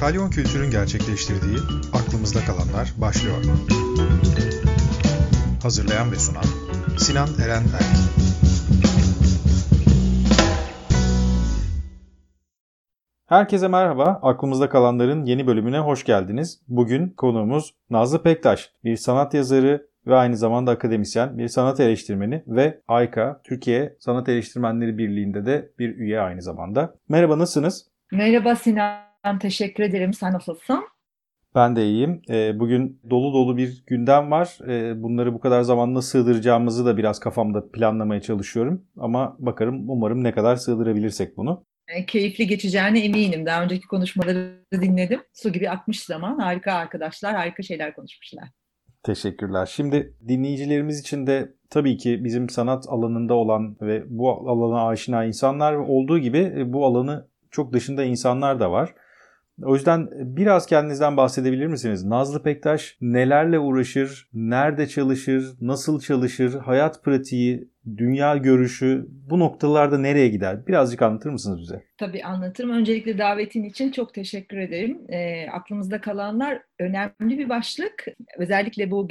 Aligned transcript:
Kalyon 0.00 0.30
Kültür'ün 0.30 0.70
gerçekleştirdiği 0.70 1.58
Aklımızda 1.92 2.40
Kalanlar 2.40 2.92
başlıyor. 2.96 3.36
Hazırlayan 5.62 6.12
ve 6.12 6.16
sunan 6.16 6.44
Sinan 6.98 7.28
Eren 7.44 7.62
Erk. 7.62 7.96
Herkese 13.28 13.68
merhaba. 13.68 14.20
Aklımızda 14.22 14.68
kalanların 14.68 15.24
yeni 15.24 15.46
bölümüne 15.46 15.78
hoş 15.78 16.04
geldiniz. 16.04 16.62
Bugün 16.68 17.10
konuğumuz 17.10 17.74
Nazlı 17.90 18.22
Pektaş. 18.22 18.72
Bir 18.84 18.96
sanat 18.96 19.34
yazarı 19.34 19.86
ve 20.06 20.14
aynı 20.14 20.36
zamanda 20.36 20.70
akademisyen, 20.70 21.38
bir 21.38 21.48
sanat 21.48 21.80
eleştirmeni 21.80 22.42
ve 22.46 22.80
AYKA, 22.88 23.40
Türkiye 23.44 23.96
Sanat 24.00 24.28
Eleştirmenleri 24.28 24.98
Birliği'nde 24.98 25.46
de 25.46 25.70
bir 25.78 25.96
üye 25.96 26.20
aynı 26.20 26.42
zamanda. 26.42 26.94
Merhaba, 27.08 27.38
nasılsınız? 27.38 27.86
Merhaba 28.12 28.56
Sinan, 28.56 29.05
teşekkür 29.38 29.82
ederim. 29.82 30.12
Sen 30.12 30.32
nasılsın? 30.32 30.84
Ben 31.54 31.76
de 31.76 31.86
iyiyim. 31.86 32.22
Ee, 32.30 32.60
bugün 32.60 33.00
dolu 33.10 33.32
dolu 33.32 33.56
bir 33.56 33.84
gündem 33.86 34.30
var. 34.30 34.58
Ee, 34.68 35.02
bunları 35.02 35.34
bu 35.34 35.40
kadar 35.40 35.62
zamanla 35.62 36.02
sığdıracağımızı 36.02 36.86
da 36.86 36.96
biraz 36.96 37.20
kafamda 37.20 37.70
planlamaya 37.70 38.20
çalışıyorum. 38.20 38.84
Ama 38.96 39.36
bakarım 39.38 39.90
umarım 39.90 40.24
ne 40.24 40.32
kadar 40.32 40.56
sığdırabilirsek 40.56 41.36
bunu. 41.36 41.64
E, 41.88 42.06
keyifli 42.06 42.46
geçeceğine 42.46 43.04
eminim. 43.04 43.46
Daha 43.46 43.62
önceki 43.62 43.86
konuşmaları 43.86 44.62
dinledim. 44.72 45.20
Su 45.32 45.52
gibi 45.52 45.70
akmış 45.70 46.02
zaman. 46.02 46.38
Harika 46.38 46.72
arkadaşlar, 46.72 47.34
harika 47.34 47.62
şeyler 47.62 47.94
konuşmuşlar. 47.94 48.48
Teşekkürler. 49.02 49.66
Şimdi 49.66 50.14
dinleyicilerimiz 50.28 51.00
için 51.00 51.26
de 51.26 51.52
tabii 51.70 51.96
ki 51.96 52.24
bizim 52.24 52.48
sanat 52.48 52.84
alanında 52.88 53.34
olan 53.34 53.76
ve 53.80 54.04
bu 54.06 54.50
alana 54.50 54.88
aşina 54.88 55.24
insanlar 55.24 55.74
olduğu 55.74 56.18
gibi 56.18 56.38
e, 56.38 56.72
bu 56.72 56.86
alanı 56.86 57.28
çok 57.50 57.72
dışında 57.72 58.04
insanlar 58.04 58.60
da 58.60 58.72
var. 58.72 58.94
O 59.62 59.74
yüzden 59.74 60.08
biraz 60.36 60.66
kendinizden 60.66 61.16
bahsedebilir 61.16 61.66
misiniz? 61.66 62.04
Nazlı 62.04 62.42
Pektaş 62.42 62.96
nelerle 63.00 63.58
uğraşır, 63.58 64.28
nerede 64.32 64.86
çalışır, 64.86 65.56
nasıl 65.60 66.00
çalışır, 66.00 66.54
hayat 66.54 67.04
pratiği, 67.04 67.68
dünya 67.96 68.36
görüşü 68.36 69.06
bu 69.08 69.38
noktalarda 69.38 69.98
nereye 69.98 70.28
gider? 70.28 70.66
Birazcık 70.66 71.02
anlatır 71.02 71.30
mısınız 71.30 71.60
bize? 71.60 71.82
Tabii 71.98 72.24
anlatırım. 72.24 72.70
Öncelikle 72.70 73.18
davetin 73.18 73.64
için 73.64 73.92
çok 73.92 74.14
teşekkür 74.14 74.56
ederim. 74.56 74.98
E, 75.08 75.50
aklımızda 75.50 76.00
kalanlar 76.00 76.62
önemli 76.78 77.38
bir 77.38 77.48
başlık. 77.48 78.04
Özellikle 78.38 78.90
bu 78.90 79.08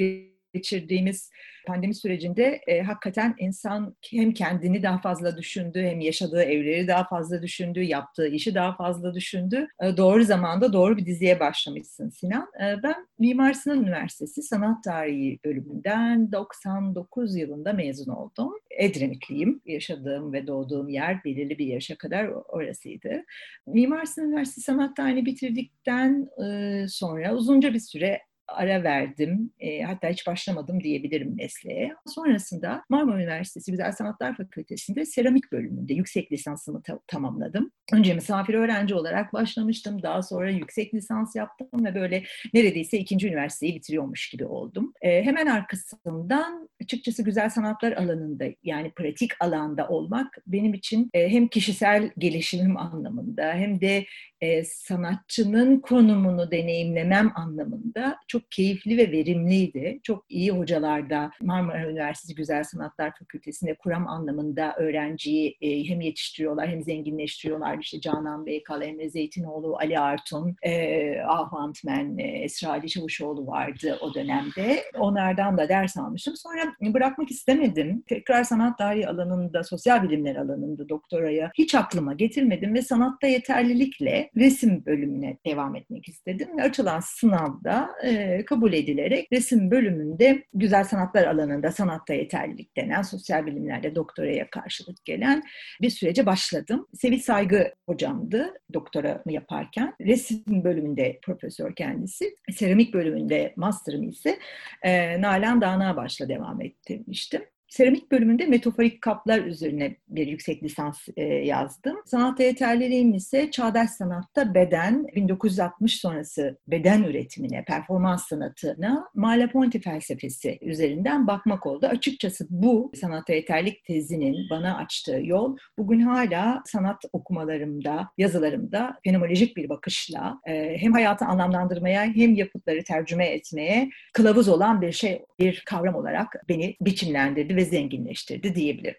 geçirdiğimiz 0.55 1.29
pandemi 1.65 1.95
sürecinde 1.95 2.61
e, 2.67 2.81
hakikaten 2.81 3.35
insan 3.39 3.95
hem 4.11 4.33
kendini 4.33 4.83
daha 4.83 4.97
fazla 4.97 5.37
düşündü, 5.37 5.81
hem 5.81 5.99
yaşadığı 5.99 6.41
evleri 6.41 6.87
daha 6.87 7.07
fazla 7.07 7.41
düşündü, 7.41 7.81
yaptığı 7.81 8.27
işi 8.27 8.55
daha 8.55 8.75
fazla 8.75 9.13
düşündü. 9.13 9.67
E, 9.83 9.97
doğru 9.97 10.23
zamanda 10.23 10.73
doğru 10.73 10.97
bir 10.97 11.05
diziye 11.05 11.39
başlamışsın 11.39 12.09
Sinan. 12.09 12.47
E, 12.61 12.83
ben 12.83 13.07
Mimar 13.19 13.53
Sinan 13.53 13.83
Üniversitesi 13.83 14.41
Sanat 14.41 14.83
Tarihi 14.83 15.39
bölümünden 15.45 16.31
99 16.31 17.35
yılında 17.35 17.73
mezun 17.73 18.11
oldum. 18.11 18.53
Edremitliyim. 18.79 19.61
Yaşadığım 19.65 20.33
ve 20.33 20.47
doğduğum 20.47 20.89
yer 20.89 21.23
belirli 21.23 21.57
bir 21.57 21.65
yaşa 21.65 21.95
kadar 21.95 22.27
orasıydı. 22.27 23.23
Mimar 23.67 24.05
Sinan 24.05 24.29
Üniversitesi 24.29 24.61
Sanat 24.61 24.95
Tarihini 24.95 25.25
bitirdikten 25.25 26.27
e, 26.45 26.87
sonra 26.87 27.33
uzunca 27.33 27.73
bir 27.73 27.79
süre 27.79 28.21
ara 28.47 28.83
verdim. 28.83 29.51
E, 29.59 29.81
hatta 29.81 30.09
hiç 30.09 30.27
başlamadım 30.27 30.83
diyebilirim 30.83 31.35
mesleğe. 31.35 31.95
Sonrasında 32.07 32.83
Marmara 32.89 33.17
Üniversitesi 33.17 33.71
Güzel 33.71 33.91
Sanatlar 33.91 34.37
Fakültesi'nde 34.37 35.05
seramik 35.05 35.51
bölümünde 35.51 35.93
yüksek 35.93 36.31
lisansımı 36.31 36.81
ta- 36.81 36.99
tamamladım. 37.07 37.71
Önce 37.93 38.13
misafir 38.13 38.53
öğrenci 38.53 38.95
olarak 38.95 39.33
başlamıştım. 39.33 40.03
Daha 40.03 40.21
sonra 40.21 40.49
yüksek 40.51 40.93
lisans 40.93 41.35
yaptım 41.35 41.85
ve 41.85 41.95
böyle 41.95 42.23
neredeyse 42.53 42.97
ikinci 42.97 43.27
üniversiteyi 43.27 43.75
bitiriyormuş 43.75 44.29
gibi 44.29 44.45
oldum. 44.45 44.93
E, 45.01 45.23
hemen 45.23 45.47
arkasından 45.47 46.69
açıkçası 46.83 47.23
güzel 47.23 47.49
sanatlar 47.49 47.91
alanında 47.91 48.45
yani 48.63 48.91
pratik 48.91 49.31
alanda 49.39 49.87
olmak 49.87 50.37
benim 50.47 50.73
için 50.73 51.09
e, 51.13 51.29
hem 51.29 51.47
kişisel 51.47 52.11
gelişimim 52.17 52.77
anlamında 52.77 53.53
hem 53.53 53.81
de 53.81 54.05
e, 54.41 54.63
sanatçının 54.63 55.79
konumunu 55.79 56.51
deneyimlemem 56.51 57.31
anlamında 57.35 58.17
çok 58.27 58.34
keyifli 58.51 58.97
ve 58.97 59.11
verimliydi. 59.11 59.99
Çok 60.03 60.25
iyi 60.29 60.51
hocalarda 60.51 61.31
Marmara 61.41 61.89
Üniversitesi 61.89 62.35
Güzel 62.35 62.63
Sanatlar 62.63 63.13
Fakültesi'nde 63.19 63.75
kuram 63.75 64.07
anlamında 64.07 64.75
öğrenciyi 64.77 65.57
e, 65.61 65.89
hem 65.89 66.01
yetiştiriyorlar 66.01 66.69
hem 66.69 66.83
zenginleştiriyorlar. 66.83 67.77
İşte 67.77 68.01
Canan 68.01 68.45
Beykal, 68.45 68.81
Emre 68.81 69.09
Zeytinoğlu, 69.09 69.77
Ali 69.77 69.99
Artun, 69.99 70.55
e, 70.61 71.19
Ahu 71.21 71.57
Antmen, 71.57 72.17
e, 72.17 72.23
Esra 72.23 72.69
Ali 72.69 72.89
Çavuşoğlu 72.89 73.47
vardı 73.47 73.97
o 74.01 74.13
dönemde. 74.13 74.83
Onlardan 74.99 75.57
da 75.57 75.69
ders 75.69 75.97
almıştım. 75.97 76.33
Sonra 76.37 76.93
bırakmak 76.93 77.31
istemedim. 77.31 78.03
Tekrar 78.07 78.43
sanat 78.43 78.77
tarihi 78.77 79.07
alanında, 79.07 79.63
sosyal 79.63 80.03
bilimler 80.03 80.35
alanında 80.35 80.89
doktoraya 80.89 81.51
hiç 81.57 81.75
aklıma 81.75 82.13
getirmedim 82.13 82.73
ve 82.73 82.81
sanatta 82.81 83.27
yeterlilikle 83.27 84.29
resim 84.35 84.85
bölümüne 84.85 85.37
devam 85.45 85.75
etmek 85.75 86.07
istedim. 86.07 86.47
Açılan 86.61 86.99
sınavda 86.99 87.89
e, 88.03 88.09
kabul 88.45 88.73
edilerek 88.73 89.27
resim 89.33 89.71
bölümünde 89.71 90.43
güzel 90.53 90.83
sanatlar 90.83 91.27
alanında 91.27 91.71
sanatta 91.71 92.13
yeterlilik 92.13 92.77
denen 92.77 93.01
sosyal 93.01 93.45
bilimlerde 93.45 93.95
doktoraya 93.95 94.49
karşılık 94.49 95.05
gelen 95.05 95.43
bir 95.81 95.89
sürece 95.89 96.25
başladım. 96.25 96.87
Sevil 96.93 97.19
Saygı 97.19 97.73
hocamdı 97.85 98.53
doktoramı 98.73 99.31
yaparken. 99.31 99.93
Resim 100.01 100.63
bölümünde 100.63 101.19
profesör 101.23 101.75
kendisi. 101.75 102.35
Seramik 102.51 102.93
bölümünde 102.93 103.53
master'ım 103.55 104.09
ise 104.09 104.39
e, 104.81 105.21
Nalan 105.21 105.61
Dağnağbaş'la 105.61 106.29
devam 106.29 106.61
ettirmiştim. 106.61 107.41
Seramik 107.75 108.11
bölümünde 108.11 108.45
metaforik 108.45 109.01
kaplar 109.01 109.39
üzerine 109.39 109.95
bir 110.07 110.27
yüksek 110.27 110.63
lisans 110.63 111.07
e, 111.17 111.23
yazdım. 111.23 111.97
Sanat 112.05 112.39
yeterliliğim 112.39 113.13
ise 113.13 113.51
çağdaş 113.51 113.89
sanatta 113.89 114.53
beden, 114.53 115.07
1960 115.15 115.99
sonrası 115.99 116.57
beden 116.67 117.03
üretimine, 117.03 117.63
performans 117.67 118.27
sanatına, 118.27 119.07
Malaponti 119.15 119.81
felsefesi 119.81 120.57
üzerinden 120.61 121.27
bakmak 121.27 121.65
oldu. 121.65 121.85
Açıkçası 121.85 122.47
bu 122.49 122.91
sanat 123.01 123.29
yeterlik 123.29 123.85
tezinin 123.85 124.49
bana 124.49 124.77
açtığı 124.77 125.21
yol 125.23 125.57
bugün 125.77 125.99
hala 125.99 126.63
sanat 126.65 127.03
okumalarımda, 127.13 128.09
yazılarımda 128.17 128.97
fenomenolojik 129.03 129.57
bir 129.57 129.69
bakışla 129.69 130.39
e, 130.47 130.77
hem 130.77 130.93
hayatı 130.93 131.25
anlamlandırmaya 131.25 132.03
hem 132.03 132.35
yapıtları 132.35 132.83
tercüme 132.83 133.25
etmeye 133.25 133.89
kılavuz 134.13 134.49
olan 134.49 134.81
bir 134.81 134.91
şey, 134.91 135.25
bir 135.39 135.63
kavram 135.65 135.95
olarak 135.95 136.35
beni 136.49 136.75
biçimlendirdi 136.81 137.55
ve 137.55 137.64
zenginleştirdi 137.65 138.55
diyebilirim. 138.55 138.95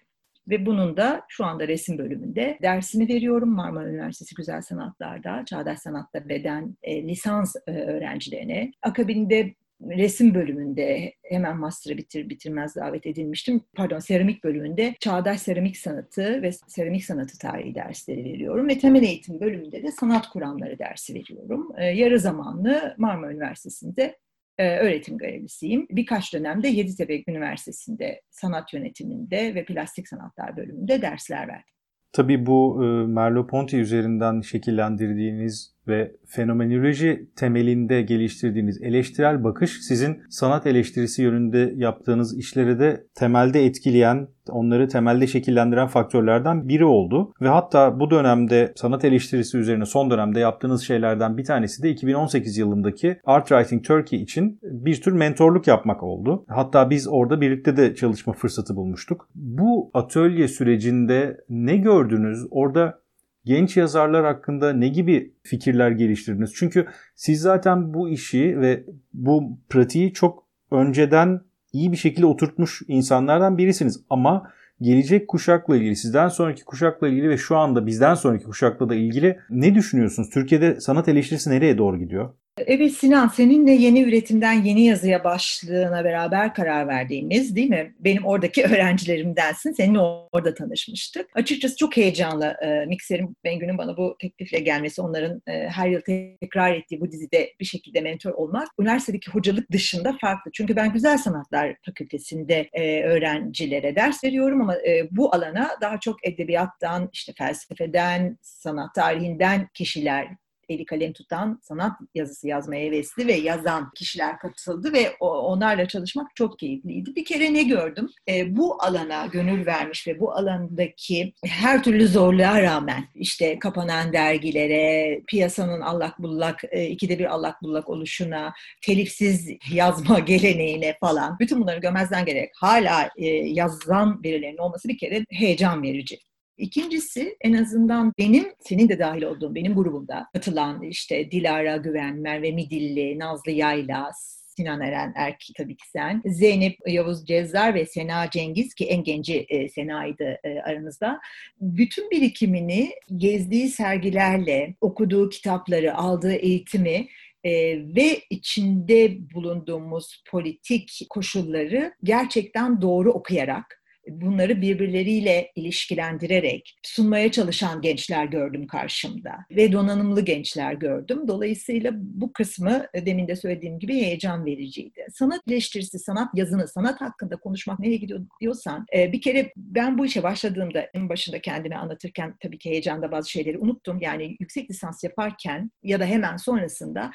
Ve 0.48 0.66
bunun 0.66 0.96
da 0.96 1.22
şu 1.28 1.44
anda 1.44 1.68
resim 1.68 1.98
bölümünde 1.98 2.58
dersini 2.62 3.08
veriyorum 3.08 3.48
Marmara 3.48 3.88
Üniversitesi 3.88 4.34
Güzel 4.34 4.62
Sanatlar'da, 4.62 5.44
Çağdaş 5.44 5.78
Sanat'ta 5.78 6.28
beden 6.28 6.76
e, 6.82 7.08
lisans 7.08 7.56
e, 7.66 7.70
öğrencilerine. 7.70 8.72
Akabinde 8.82 9.54
resim 9.80 10.34
bölümünde 10.34 11.12
hemen 11.22 11.56
master'ı 11.56 11.96
bitir 11.96 12.28
bitirmez 12.28 12.76
davet 12.76 13.06
edilmiştim. 13.06 13.60
Pardon, 13.76 13.98
seramik 13.98 14.44
bölümünde 14.44 14.94
çağdaş 15.00 15.40
seramik 15.40 15.76
sanatı 15.76 16.42
ve 16.42 16.52
seramik 16.52 17.04
sanatı 17.04 17.38
tarihi 17.38 17.74
dersleri 17.74 18.24
veriyorum 18.24 18.68
ve 18.68 18.78
temel 18.78 19.02
eğitim 19.02 19.40
bölümünde 19.40 19.82
de 19.82 19.92
sanat 19.92 20.28
kuramları 20.28 20.78
dersi 20.78 21.14
veriyorum. 21.14 21.72
E, 21.78 21.84
yarı 21.84 22.20
zamanlı 22.20 22.94
Marmara 22.98 23.32
Üniversitesi'nde 23.32 24.16
öğretim 24.64 25.18
görevlisiyim. 25.18 25.86
Birkaç 25.90 26.34
dönemde 26.34 26.68
Yeditepe 26.68 27.22
Üniversitesi'nde 27.28 28.20
sanat 28.30 28.72
yönetiminde 28.72 29.54
ve 29.54 29.64
plastik 29.64 30.08
sanatlar 30.08 30.56
bölümünde 30.56 31.02
dersler 31.02 31.48
verdim. 31.48 31.74
Tabii 32.12 32.46
bu 32.46 32.84
e, 32.84 32.86
Merleau-Ponty 33.06 33.80
üzerinden 33.80 34.40
şekillendirdiğiniz 34.40 35.75
ve 35.88 36.12
fenomenoloji 36.26 37.28
temelinde 37.36 38.02
geliştirdiğiniz 38.02 38.82
eleştirel 38.82 39.44
bakış 39.44 39.80
sizin 39.80 40.22
sanat 40.30 40.66
eleştirisi 40.66 41.22
yönünde 41.22 41.72
yaptığınız 41.76 42.38
işleri 42.38 42.78
de 42.78 43.06
temelde 43.14 43.64
etkileyen, 43.64 44.28
onları 44.48 44.88
temelde 44.88 45.26
şekillendiren 45.26 45.86
faktörlerden 45.86 46.68
biri 46.68 46.84
oldu. 46.84 47.32
Ve 47.40 47.48
hatta 47.48 48.00
bu 48.00 48.10
dönemde 48.10 48.72
sanat 48.76 49.04
eleştirisi 49.04 49.58
üzerine 49.58 49.86
son 49.86 50.10
dönemde 50.10 50.40
yaptığınız 50.40 50.82
şeylerden 50.82 51.36
bir 51.36 51.44
tanesi 51.44 51.82
de 51.82 51.90
2018 51.90 52.58
yılındaki 52.58 53.20
Art 53.24 53.48
Writing 53.48 53.84
Turkey 53.84 54.22
için 54.22 54.60
bir 54.62 55.00
tür 55.02 55.12
mentorluk 55.12 55.66
yapmak 55.66 56.02
oldu. 56.02 56.44
Hatta 56.48 56.90
biz 56.90 57.08
orada 57.08 57.40
birlikte 57.40 57.76
de 57.76 57.94
çalışma 57.94 58.32
fırsatı 58.32 58.76
bulmuştuk. 58.76 59.28
Bu 59.34 59.90
atölye 59.94 60.48
sürecinde 60.48 61.36
ne 61.48 61.76
gördünüz? 61.76 62.46
Orada 62.50 62.98
genç 63.46 63.76
yazarlar 63.76 64.24
hakkında 64.24 64.72
ne 64.72 64.88
gibi 64.88 65.34
fikirler 65.42 65.90
geliştirdiniz? 65.90 66.52
Çünkü 66.54 66.86
siz 67.14 67.40
zaten 67.40 67.94
bu 67.94 68.08
işi 68.08 68.60
ve 68.60 68.84
bu 69.14 69.58
pratiği 69.68 70.12
çok 70.12 70.46
önceden 70.70 71.40
iyi 71.72 71.92
bir 71.92 71.96
şekilde 71.96 72.26
oturtmuş 72.26 72.82
insanlardan 72.88 73.58
birisiniz. 73.58 74.04
Ama 74.10 74.50
gelecek 74.80 75.28
kuşakla 75.28 75.76
ilgili, 75.76 75.96
sizden 75.96 76.28
sonraki 76.28 76.64
kuşakla 76.64 77.08
ilgili 77.08 77.28
ve 77.28 77.36
şu 77.36 77.56
anda 77.56 77.86
bizden 77.86 78.14
sonraki 78.14 78.44
kuşakla 78.44 78.88
da 78.88 78.94
ilgili 78.94 79.38
ne 79.50 79.74
düşünüyorsunuz? 79.74 80.30
Türkiye'de 80.30 80.80
sanat 80.80 81.08
eleştirisi 81.08 81.50
nereye 81.50 81.78
doğru 81.78 81.98
gidiyor? 81.98 82.32
Evet 82.58 82.92
Sinan, 82.92 83.28
seninle 83.28 83.72
yeni 83.72 84.02
üretimden 84.02 84.52
yeni 84.52 84.84
yazıya 84.84 85.24
başlığına 85.24 86.04
beraber 86.04 86.54
karar 86.54 86.88
verdiğimiz 86.88 87.56
değil 87.56 87.70
mi? 87.70 87.94
Benim 88.00 88.26
oradaki 88.26 88.64
öğrencilerimdensin. 88.66 89.72
Seninle 89.72 89.98
orada 89.98 90.54
tanışmıştık. 90.54 91.26
Açıkçası 91.34 91.76
çok 91.76 91.96
heyecanlı 91.96 92.56
e, 92.62 92.86
Mikser'in 92.86 93.36
Bengü'nün 93.44 93.78
bana 93.78 93.96
bu 93.96 94.16
teklifle 94.20 94.58
gelmesi, 94.58 95.02
onların 95.02 95.42
e, 95.46 95.68
her 95.68 95.88
yıl 95.88 96.00
tekrar 96.40 96.74
ettiği 96.74 97.00
bu 97.00 97.12
dizide 97.12 97.52
bir 97.60 97.64
şekilde 97.64 98.00
mentor 98.00 98.30
olmak, 98.30 98.68
üniversitedeki 98.78 99.30
hocalık 99.30 99.72
dışında 99.72 100.16
farklı. 100.20 100.50
Çünkü 100.54 100.76
ben 100.76 100.92
Güzel 100.92 101.18
Sanatlar 101.18 101.76
Fakültesi'nde 101.86 102.68
e, 102.72 103.02
öğrencilere 103.02 103.96
ders 103.96 104.24
veriyorum 104.24 104.60
ama 104.60 104.76
e, 104.76 105.08
bu 105.10 105.34
alana 105.34 105.70
daha 105.80 106.00
çok 106.00 106.26
edebiyattan, 106.26 107.08
işte 107.12 107.32
felsefeden, 107.38 108.38
sanat 108.42 108.94
tarihinden 108.94 109.68
kişiler 109.74 110.28
eli 110.68 110.84
kalem 110.84 111.12
tutan, 111.12 111.60
sanat 111.62 111.92
yazısı 112.14 112.48
yazmaya 112.48 112.86
hevesli 112.86 113.26
ve 113.26 113.32
yazan 113.32 113.90
kişiler 113.94 114.38
katıldı 114.38 114.92
ve 114.92 115.16
onlarla 115.20 115.88
çalışmak 115.88 116.36
çok 116.36 116.58
keyifliydi. 116.58 117.16
Bir 117.16 117.24
kere 117.24 117.54
ne 117.54 117.62
gördüm? 117.62 118.10
E, 118.28 118.56
bu 118.56 118.82
alana 118.82 119.26
gönül 119.26 119.66
vermiş 119.66 120.08
ve 120.08 120.20
bu 120.20 120.32
alandaki 120.32 121.32
her 121.44 121.82
türlü 121.82 122.08
zorluğa 122.08 122.62
rağmen 122.62 123.04
işte 123.14 123.58
kapanan 123.58 124.12
dergilere, 124.12 125.20
piyasanın 125.28 125.80
allak 125.80 126.18
bullak, 126.18 126.64
e, 126.70 126.86
ikide 126.86 127.18
bir 127.18 127.24
allak 127.24 127.62
bullak 127.62 127.88
oluşuna, 127.88 128.52
telifsiz 128.82 129.50
yazma 129.72 130.18
geleneğine 130.26 130.96
falan 131.00 131.36
bütün 131.40 131.60
bunları 131.60 131.80
gömezden 131.80 132.24
gerek 132.24 132.50
hala 132.60 133.10
e, 133.16 133.26
yazan 133.28 134.22
birilerinin 134.22 134.58
olması 134.58 134.88
bir 134.88 134.98
kere 134.98 135.24
heyecan 135.30 135.82
verici. 135.82 136.18
İkincisi 136.58 137.36
en 137.40 137.52
azından 137.52 138.12
benim, 138.18 138.44
senin 138.60 138.88
de 138.88 138.98
dahil 138.98 139.22
olduğum 139.22 139.54
benim 139.54 139.74
grubumda 139.74 140.26
katılan 140.32 140.82
işte 140.82 141.30
Dilara 141.30 141.76
Güven, 141.76 142.16
Merve 142.16 142.52
Midilli, 142.52 143.18
Nazlı 143.18 143.50
Yayla, 143.50 144.10
Sinan 144.56 144.80
Eren 144.80 145.12
Erki 145.16 145.52
tabii 145.52 145.76
ki 145.76 145.88
sen, 145.92 146.22
Zeynep 146.26 146.76
Yavuz 146.86 147.26
Cezzar 147.26 147.74
ve 147.74 147.86
Sena 147.86 148.30
Cengiz 148.30 148.74
ki 148.74 148.84
en 148.84 149.04
genci 149.04 149.46
e, 149.48 149.68
Sena'ydı 149.68 150.38
e, 150.44 150.60
aranızda. 150.60 151.20
Bütün 151.60 152.10
birikimini 152.10 152.90
gezdiği 153.16 153.68
sergilerle, 153.68 154.74
okuduğu 154.80 155.28
kitapları, 155.28 155.94
aldığı 155.94 156.34
eğitimi 156.34 157.08
e, 157.44 157.52
ve 157.96 158.20
içinde 158.30 159.30
bulunduğumuz 159.34 160.22
politik 160.30 161.00
koşulları 161.10 161.94
gerçekten 162.02 162.82
doğru 162.82 163.12
okuyarak 163.12 163.82
bunları 164.08 164.60
birbirleriyle 164.60 165.52
ilişkilendirerek 165.56 166.78
sunmaya 166.82 167.32
çalışan 167.32 167.80
gençler 167.80 168.24
gördüm 168.24 168.66
karşımda 168.66 169.32
ve 169.50 169.72
donanımlı 169.72 170.20
gençler 170.20 170.72
gördüm. 170.72 171.28
Dolayısıyla 171.28 171.90
bu 171.94 172.32
kısmı 172.32 172.86
e, 172.94 173.06
demin 173.06 173.28
de 173.28 173.36
söylediğim 173.36 173.78
gibi 173.78 173.94
heyecan 173.94 174.46
vericiydi. 174.46 175.06
Sanat 175.12 175.40
eleştirisi, 175.48 175.98
sanat 175.98 176.28
yazını, 176.34 176.68
sanat 176.68 177.00
hakkında 177.00 177.36
konuşmak 177.36 177.80
nereye 177.80 177.96
gidiyor 177.96 178.26
diyorsan 178.40 178.86
e, 178.96 179.12
bir 179.12 179.20
kere 179.20 179.52
ben 179.56 179.98
bu 179.98 180.06
işe 180.06 180.22
başladığımda 180.22 180.80
en 180.94 181.08
başında 181.08 181.40
kendimi 181.40 181.76
anlatırken 181.76 182.34
tabii 182.40 182.58
ki 182.58 182.70
heyecanda 182.70 183.12
bazı 183.12 183.30
şeyleri 183.30 183.58
unuttum. 183.58 183.98
Yani 184.00 184.36
yüksek 184.40 184.70
lisans 184.70 185.04
yaparken 185.04 185.70
ya 185.82 186.00
da 186.00 186.04
hemen 186.04 186.36
sonrasında 186.36 187.10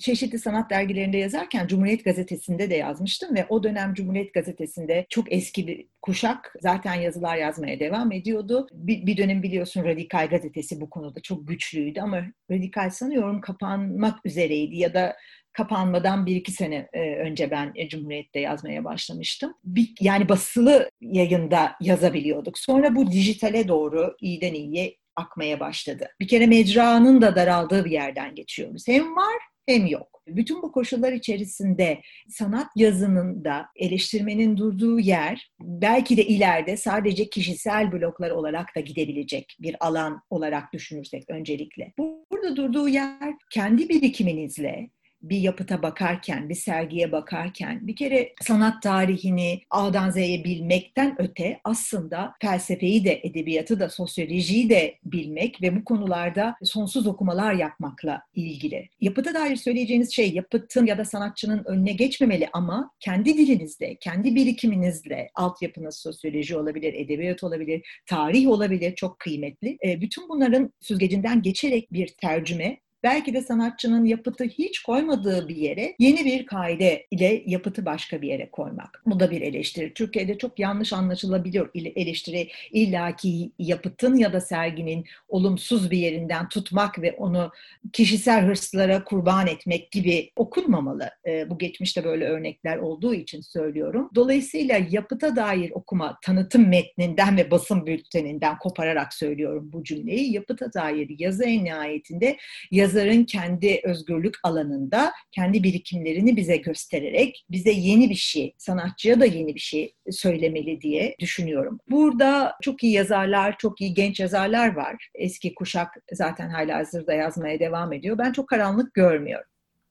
çeşitli 0.00 0.38
sanat 0.38 0.70
dergilerinde 0.70 1.16
yazarken 1.16 1.66
Cumhuriyet 1.66 2.04
Gazetesi'nde 2.04 2.70
de 2.70 2.74
yazmıştım 2.74 3.36
ve 3.36 3.46
o 3.48 3.62
dönem 3.62 3.94
Cumhuriyet 3.94 4.34
Gazetesi'nde 4.34 5.06
çok 5.08 5.32
eski 5.32 5.66
bir 5.66 5.86
kuşak 6.02 6.35
zaten 6.60 6.94
yazılar 6.94 7.36
yazmaya 7.36 7.80
devam 7.80 8.12
ediyordu. 8.12 8.66
Bir, 8.72 9.06
bir 9.06 9.16
dönem 9.16 9.42
biliyorsun 9.42 9.84
Radikal 9.84 10.28
gazetesi 10.28 10.80
bu 10.80 10.90
konuda 10.90 11.20
çok 11.20 11.48
güçlüydü 11.48 12.00
ama 12.00 12.22
Radikal 12.50 12.90
sanıyorum 12.90 13.40
kapanmak 13.40 14.18
üzereydi 14.26 14.76
ya 14.76 14.94
da 14.94 15.16
kapanmadan 15.52 16.26
bir 16.26 16.36
iki 16.36 16.52
sene 16.52 16.88
e, 16.92 17.16
önce 17.16 17.50
ben 17.50 17.72
Cumhuriyet'te 17.88 18.40
yazmaya 18.40 18.84
başlamıştım. 18.84 19.54
Bir, 19.64 19.94
yani 20.00 20.28
basılı 20.28 20.90
yayında 21.00 21.72
yazabiliyorduk. 21.80 22.58
Sonra 22.58 22.96
bu 22.96 23.10
dijitale 23.10 23.68
doğru 23.68 24.16
iyiden 24.20 24.54
iyiye 24.54 24.96
akmaya 25.16 25.60
başladı. 25.60 26.08
Bir 26.20 26.28
kere 26.28 26.46
mecranın 26.46 27.22
da 27.22 27.36
daraldığı 27.36 27.84
bir 27.84 27.90
yerden 27.90 28.34
geçiyoruz. 28.34 28.88
Hem 28.88 29.16
var 29.16 29.36
hem 29.66 29.86
yok. 29.86 30.22
Bütün 30.28 30.62
bu 30.62 30.72
koşullar 30.72 31.12
içerisinde 31.12 32.00
sanat 32.28 32.66
yazının 32.76 33.44
da 33.44 33.66
eleştirmenin 33.76 34.56
durduğu 34.56 35.00
yer 35.00 35.50
belki 35.60 36.16
de 36.16 36.24
ileride 36.26 36.76
sadece 36.76 37.30
kişisel 37.30 37.92
bloklar 37.92 38.30
olarak 38.30 38.76
da 38.76 38.80
gidebilecek 38.80 39.56
bir 39.60 39.76
alan 39.80 40.22
olarak 40.30 40.72
düşünürsek 40.72 41.30
öncelikle. 41.30 41.92
Burada 42.32 42.56
durduğu 42.56 42.88
yer 42.88 43.34
kendi 43.50 43.88
birikiminizle, 43.88 44.90
bir 45.30 45.38
yapıta 45.38 45.82
bakarken, 45.82 46.48
bir 46.48 46.54
sergiye 46.54 47.12
bakarken 47.12 47.86
bir 47.86 47.96
kere 47.96 48.32
sanat 48.42 48.82
tarihini 48.82 49.60
A'dan 49.70 50.10
Z'ye 50.10 50.44
bilmekten 50.44 51.14
öte 51.18 51.60
aslında 51.64 52.34
felsefeyi 52.42 53.04
de, 53.04 53.20
edebiyatı 53.22 53.80
da, 53.80 53.88
sosyolojiyi 53.88 54.70
de 54.70 54.98
bilmek 55.04 55.62
ve 55.62 55.76
bu 55.76 55.84
konularda 55.84 56.56
sonsuz 56.64 57.06
okumalar 57.06 57.52
yapmakla 57.52 58.22
ilgili. 58.34 58.88
Yapıta 59.00 59.34
dair 59.34 59.56
söyleyeceğiniz 59.56 60.14
şey 60.14 60.32
yapıtın 60.32 60.86
ya 60.86 60.98
da 60.98 61.04
sanatçının 61.04 61.64
önüne 61.66 61.92
geçmemeli 61.92 62.48
ama 62.52 62.90
kendi 63.00 63.38
dilinizde, 63.38 63.96
kendi 64.00 64.34
birikiminizle 64.34 65.28
altyapınız 65.34 65.96
sosyoloji 65.96 66.56
olabilir, 66.56 66.94
edebiyat 66.94 67.44
olabilir, 67.44 67.82
tarih 68.06 68.48
olabilir 68.48 68.94
çok 68.94 69.18
kıymetli. 69.18 69.78
Bütün 70.00 70.28
bunların 70.28 70.72
süzgecinden 70.80 71.42
geçerek 71.42 71.92
bir 71.92 72.08
tercüme 72.08 72.78
belki 73.06 73.34
de 73.34 73.42
sanatçının 73.42 74.04
yapıtı 74.04 74.44
hiç 74.44 74.82
koymadığı 74.82 75.48
bir 75.48 75.56
yere 75.56 75.94
yeni 75.98 76.24
bir 76.24 76.46
kaide 76.46 77.06
ile 77.10 77.42
yapıtı 77.46 77.86
başka 77.86 78.22
bir 78.22 78.28
yere 78.28 78.50
koymak. 78.50 79.02
Bu 79.06 79.20
da 79.20 79.30
bir 79.30 79.40
eleştiri. 79.40 79.94
Türkiye'de 79.94 80.38
çok 80.38 80.58
yanlış 80.58 80.92
anlaşılabiliyor 80.92 81.70
eleştiri 81.74 82.48
illaki 82.72 83.50
yapıtın 83.58 84.16
ya 84.16 84.32
da 84.32 84.40
serginin 84.40 85.04
olumsuz 85.28 85.90
bir 85.90 85.98
yerinden 85.98 86.48
tutmak 86.48 87.02
ve 87.02 87.12
onu 87.12 87.50
kişisel 87.92 88.46
hırslara 88.46 89.04
kurban 89.04 89.46
etmek 89.46 89.90
gibi 89.92 90.30
okunmamalı. 90.36 91.10
E, 91.26 91.50
bu 91.50 91.58
geçmişte 91.58 92.04
böyle 92.04 92.24
örnekler 92.24 92.76
olduğu 92.76 93.14
için 93.14 93.40
söylüyorum. 93.40 94.10
Dolayısıyla 94.14 94.80
yapıta 94.90 95.36
dair 95.36 95.70
okuma 95.70 96.18
tanıtım 96.22 96.68
metninden 96.68 97.36
ve 97.36 97.50
basın 97.50 97.86
bülteninden 97.86 98.58
kopararak 98.58 99.14
söylüyorum 99.14 99.70
bu 99.72 99.84
cümleyi. 99.84 100.32
Yapıta 100.32 100.72
dair 100.72 101.10
yazı 101.18 101.44
en 101.44 101.64
nihayetinde 101.64 102.36
yazı 102.70 102.95
yazarın 102.96 103.24
kendi 103.24 103.80
özgürlük 103.84 104.34
alanında 104.42 105.12
kendi 105.32 105.62
birikimlerini 105.62 106.36
bize 106.36 106.56
göstererek 106.56 107.44
bize 107.50 107.70
yeni 107.70 108.10
bir 108.10 108.14
şey, 108.14 108.54
sanatçıya 108.58 109.20
da 109.20 109.24
yeni 109.24 109.54
bir 109.54 109.60
şey 109.60 109.94
söylemeli 110.10 110.80
diye 110.80 111.16
düşünüyorum. 111.20 111.78
Burada 111.90 112.54
çok 112.62 112.82
iyi 112.82 112.92
yazarlar, 112.92 113.58
çok 113.58 113.80
iyi 113.80 113.94
genç 113.94 114.20
yazarlar 114.20 114.74
var. 114.76 115.10
Eski 115.14 115.54
kuşak 115.54 115.88
zaten 116.12 116.50
hala 116.50 116.78
hazırda 116.78 117.12
yazmaya 117.12 117.60
devam 117.60 117.92
ediyor. 117.92 118.18
Ben 118.18 118.32
çok 118.32 118.48
karanlık 118.48 118.94
görmüyorum. 118.94 119.46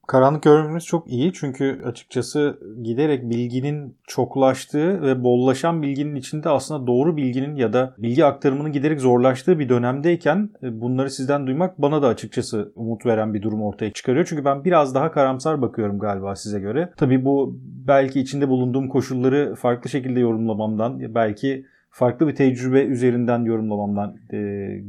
Karanlık 0.07 0.43
görmemiz 0.43 0.85
çok 0.85 1.07
iyi 1.07 1.33
çünkü 1.33 1.81
açıkçası 1.85 2.59
giderek 2.83 3.29
bilginin 3.29 3.97
çoklaştığı 4.07 5.01
ve 5.01 5.23
bollaşan 5.23 5.81
bilginin 5.81 6.15
içinde 6.15 6.49
aslında 6.49 6.87
doğru 6.87 7.17
bilginin 7.17 7.55
ya 7.55 7.73
da 7.73 7.93
bilgi 7.97 8.25
aktarımının 8.25 8.71
giderek 8.71 9.01
zorlaştığı 9.01 9.59
bir 9.59 9.69
dönemdeyken 9.69 10.49
e, 10.63 10.81
bunları 10.81 11.09
sizden 11.09 11.47
duymak 11.47 11.81
bana 11.81 12.01
da 12.01 12.07
açıkçası 12.07 12.71
umut 12.75 13.05
veren 13.05 13.33
bir 13.33 13.41
durum 13.41 13.63
ortaya 13.63 13.93
çıkarıyor. 13.93 14.25
Çünkü 14.29 14.45
ben 14.45 14.65
biraz 14.65 14.95
daha 14.95 15.11
karamsar 15.11 15.61
bakıyorum 15.61 15.99
galiba 15.99 16.35
size 16.35 16.59
göre. 16.59 16.89
Tabii 16.97 17.25
bu 17.25 17.59
belki 17.87 18.19
içinde 18.19 18.49
bulunduğum 18.49 18.89
koşulları 18.89 19.55
farklı 19.55 19.89
şekilde 19.89 20.19
yorumlamamdan 20.19 21.15
belki 21.15 21.65
farklı 21.95 22.27
bir 22.27 22.35
tecrübe 22.35 22.83
üzerinden 22.83 23.45
yorumlamamdan 23.45 24.17
e, 24.33 24.37